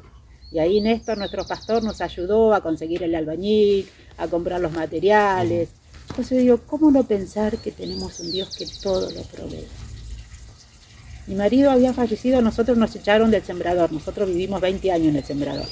Y 0.50 0.59
ahí 0.59 0.80
Néstor, 0.80 1.18
nuestro 1.18 1.46
pastor, 1.46 1.82
nos 1.82 2.00
ayudó 2.00 2.54
a 2.54 2.61
conseguir 2.61 3.02
el 3.02 3.14
albañil, 3.14 3.88
a 4.16 4.28
comprar 4.28 4.61
los 4.61 4.72
materiales. 4.72 5.70
Entonces 6.09 6.38
digo, 6.38 6.59
¿cómo 6.66 6.90
no 6.90 7.02
pensar 7.02 7.59
que 7.59 7.72
tenemos 7.72 8.20
un 8.20 8.30
Dios 8.30 8.56
que 8.56 8.66
todo 8.82 9.11
lo 9.11 9.22
provee? 9.22 9.66
Mi 11.26 11.35
marido 11.35 11.72
había 11.72 11.92
fallecido, 11.92 12.40
nosotros 12.40 12.78
nos 12.78 12.94
echaron 12.94 13.32
del 13.32 13.42
sembrador, 13.42 13.92
nosotros 13.92 14.28
vivimos 14.28 14.61
20 14.61 14.92
años 14.92 15.09
en 15.09 15.16
el 15.16 15.24
sembrador, 15.24 15.66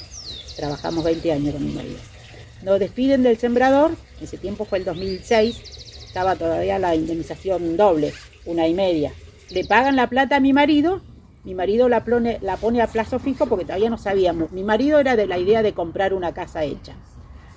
trabajamos 0.55 1.03
20 1.03 1.31
años 1.31 1.53
con 1.53 1.65
mi 1.65 1.73
marido. 1.73 1.97
Nos 2.63 2.79
despiden 2.79 3.23
del 3.23 3.37
sembrador, 3.37 3.91
ese 4.21 4.37
tiempo 4.37 4.65
fue 4.65 4.79
el 4.79 4.85
2006, 4.85 6.05
estaba 6.07 6.35
todavía 6.35 6.79
la 6.79 6.95
indemnización 6.95 7.77
doble, 7.77 8.13
una 8.45 8.67
y 8.67 8.73
media. 8.73 9.13
Le 9.49 9.65
pagan 9.65 9.95
la 9.95 10.09
plata 10.09 10.37
a 10.37 10.39
mi 10.39 10.53
marido 10.53 11.01
mi 11.45 11.53
marido 11.53 11.87
la 11.89 12.03
pone, 12.03 12.39
la 12.41 12.57
pone 12.57 12.81
a 12.81 12.87
plazo 12.87 13.19
fijo 13.19 13.45
porque 13.45 13.65
todavía 13.65 13.91
no 13.91 13.99
sabíamos. 13.99 14.51
Mi 14.51 14.63
marido 14.63 14.99
era 14.99 15.15
de 15.15 15.27
la 15.27 15.37
idea 15.37 15.61
de 15.61 15.73
comprar 15.73 16.11
una 16.15 16.33
casa 16.33 16.63
hecha. 16.63 16.93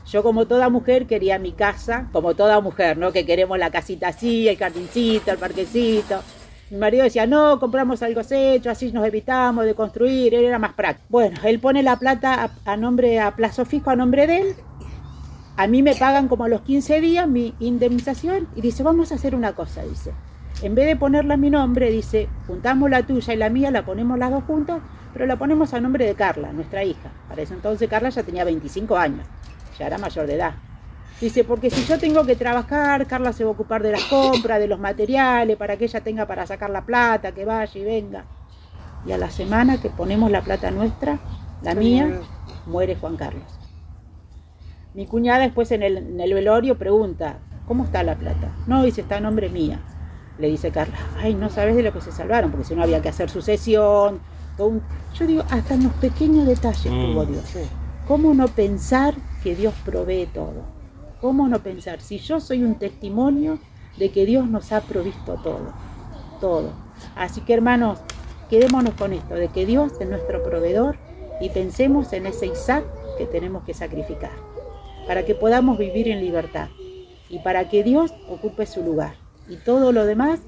Yo 0.06 0.22
como 0.22 0.46
toda 0.46 0.68
mujer 0.68 1.06
quería 1.06 1.38
mi 1.38 1.52
casa, 1.52 2.08
como 2.12 2.34
toda 2.34 2.60
mujer, 2.60 2.98
¿no? 2.98 3.12
Que 3.12 3.24
queremos 3.24 3.58
la 3.58 3.70
casita 3.70 4.08
así, 4.08 4.46
el 4.46 4.58
jardincito, 4.58 5.30
el 5.30 5.38
parquecito. 5.38 6.20
Mi 6.70 6.76
marido 6.76 7.04
decía, 7.04 7.26
no, 7.26 7.58
compramos 7.58 8.02
algo 8.02 8.20
hecho, 8.28 8.70
así 8.70 8.92
nos 8.92 9.06
evitamos 9.06 9.64
de 9.64 9.74
construir, 9.74 10.34
él 10.34 10.44
era 10.44 10.58
más 10.58 10.74
práctico. 10.74 11.06
Bueno, 11.08 11.38
él 11.44 11.60
pone 11.60 11.82
la 11.82 11.96
plata 11.96 12.50
a, 12.64 12.76
nombre, 12.76 13.20
a 13.20 13.34
plazo 13.34 13.64
fijo 13.64 13.90
a 13.90 13.96
nombre 13.96 14.26
de 14.26 14.40
él. 14.40 14.54
A 15.56 15.66
mí 15.66 15.82
me 15.82 15.94
pagan 15.94 16.28
como 16.28 16.44
a 16.44 16.48
los 16.48 16.60
15 16.60 17.00
días 17.00 17.26
mi 17.26 17.54
indemnización 17.58 18.48
y 18.54 18.60
dice, 18.60 18.82
vamos 18.82 19.10
a 19.12 19.16
hacer 19.16 19.34
una 19.34 19.54
cosa, 19.54 19.82
dice 19.82 20.12
en 20.62 20.74
vez 20.74 20.86
de 20.86 20.96
ponerla 20.96 21.34
a 21.34 21.36
mi 21.36 21.50
nombre, 21.50 21.90
dice, 21.90 22.28
juntamos 22.46 22.90
la 22.90 23.04
tuya 23.04 23.32
y 23.32 23.36
la 23.36 23.48
mía, 23.48 23.70
la 23.70 23.84
ponemos 23.84 24.18
las 24.18 24.30
dos 24.30 24.44
juntas, 24.44 24.80
pero 25.12 25.26
la 25.26 25.36
ponemos 25.36 25.72
a 25.72 25.80
nombre 25.80 26.04
de 26.04 26.14
Carla, 26.14 26.52
nuestra 26.52 26.82
hija. 26.84 27.12
Para 27.28 27.42
eso 27.42 27.54
entonces 27.54 27.88
Carla 27.88 28.08
ya 28.08 28.22
tenía 28.22 28.44
25 28.44 28.96
años, 28.96 29.26
ya 29.78 29.86
era 29.86 29.98
mayor 29.98 30.26
de 30.26 30.34
edad. 30.34 30.54
Dice, 31.20 31.42
porque 31.44 31.70
si 31.70 31.84
yo 31.84 31.98
tengo 31.98 32.24
que 32.24 32.36
trabajar, 32.36 33.06
Carla 33.06 33.32
se 33.32 33.44
va 33.44 33.50
a 33.50 33.52
ocupar 33.52 33.82
de 33.82 33.92
las 33.92 34.04
compras, 34.04 34.60
de 34.60 34.68
los 34.68 34.78
materiales, 34.78 35.56
para 35.56 35.76
que 35.76 35.84
ella 35.84 36.00
tenga 36.00 36.26
para 36.26 36.46
sacar 36.46 36.70
la 36.70 36.86
plata, 36.86 37.32
que 37.32 37.44
vaya 37.44 37.80
y 37.80 37.84
venga. 37.84 38.24
Y 39.04 39.12
a 39.12 39.18
la 39.18 39.30
semana 39.30 39.80
que 39.80 39.90
ponemos 39.90 40.30
la 40.30 40.42
plata 40.42 40.70
nuestra, 40.70 41.18
la 41.62 41.74
mía, 41.74 42.20
muere 42.66 42.94
Juan 42.94 43.16
Carlos. 43.16 43.58
Mi 44.94 45.06
cuñada 45.06 45.40
después 45.40 45.72
en 45.72 45.82
el, 45.82 45.96
en 45.96 46.20
el 46.20 46.34
velorio 46.34 46.78
pregunta, 46.78 47.38
¿cómo 47.66 47.84
está 47.84 48.02
la 48.02 48.16
plata? 48.16 48.52
No, 48.66 48.84
dice, 48.84 49.00
está 49.00 49.16
a 49.16 49.20
nombre 49.20 49.48
mía 49.48 49.80
le 50.38 50.48
dice 50.48 50.70
Carla, 50.70 50.96
ay, 51.18 51.34
no 51.34 51.50
sabes 51.50 51.76
de 51.76 51.82
lo 51.82 51.92
que 51.92 52.00
se 52.00 52.12
salvaron, 52.12 52.50
porque 52.50 52.66
si 52.66 52.74
no 52.74 52.82
había 52.82 53.02
que 53.02 53.08
hacer 53.08 53.28
sucesión. 53.28 54.20
Yo 54.56 55.26
digo, 55.26 55.44
hasta 55.50 55.74
en 55.74 55.84
los 55.84 55.92
pequeños 55.94 56.46
detalles 56.46 56.82
tuvo 56.82 57.24
mm. 57.24 57.28
Dios. 57.28 57.44
¿Cómo 58.06 58.34
no 58.34 58.48
pensar 58.48 59.14
que 59.42 59.54
Dios 59.54 59.74
provee 59.84 60.26
todo? 60.32 60.77
¿Cómo 61.20 61.48
no 61.48 61.62
pensar? 61.62 62.00
Si 62.00 62.18
yo 62.18 62.40
soy 62.40 62.62
un 62.62 62.76
testimonio 62.76 63.58
de 63.96 64.10
que 64.10 64.24
Dios 64.24 64.46
nos 64.46 64.70
ha 64.70 64.82
provisto 64.82 65.34
todo, 65.42 65.72
todo. 66.40 66.72
Así 67.16 67.40
que 67.40 67.54
hermanos, 67.54 67.98
quedémonos 68.48 68.94
con 68.94 69.12
esto, 69.12 69.34
de 69.34 69.48
que 69.48 69.66
Dios 69.66 69.92
es 70.00 70.08
nuestro 70.08 70.42
proveedor 70.44 70.96
y 71.40 71.50
pensemos 71.50 72.12
en 72.12 72.26
ese 72.26 72.46
Isaac 72.46 72.84
que 73.16 73.26
tenemos 73.26 73.64
que 73.64 73.74
sacrificar, 73.74 74.30
para 75.06 75.24
que 75.24 75.34
podamos 75.34 75.76
vivir 75.76 76.08
en 76.08 76.20
libertad 76.20 76.68
y 77.28 77.40
para 77.40 77.68
que 77.68 77.82
Dios 77.82 78.14
ocupe 78.28 78.64
su 78.66 78.82
lugar 78.82 79.16
y 79.48 79.56
todo 79.56 79.90
lo 79.90 80.06
demás 80.06 80.40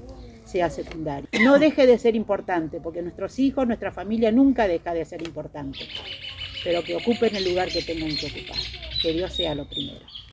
sea 0.45 0.69
secundario. 0.69 1.27
No 1.43 1.59
deje 1.59 1.85
de 1.85 1.97
ser 1.97 2.15
importante, 2.15 2.79
porque 2.79 3.01
nuestros 3.01 3.39
hijos, 3.39 3.67
nuestra 3.67 3.91
familia 3.91 4.31
nunca 4.31 4.67
deja 4.67 4.93
de 4.93 5.05
ser 5.05 5.21
importante, 5.21 5.79
pero 6.63 6.81
que 6.83 6.95
ocupen 6.95 7.35
el 7.35 7.45
lugar 7.45 7.69
que 7.69 7.81
tengan 7.81 8.15
que 8.15 8.27
ocupar. 8.27 8.57
Que 9.01 9.13
Dios 9.13 9.33
sea 9.33 9.55
lo 9.55 9.65
primero. 9.67 10.05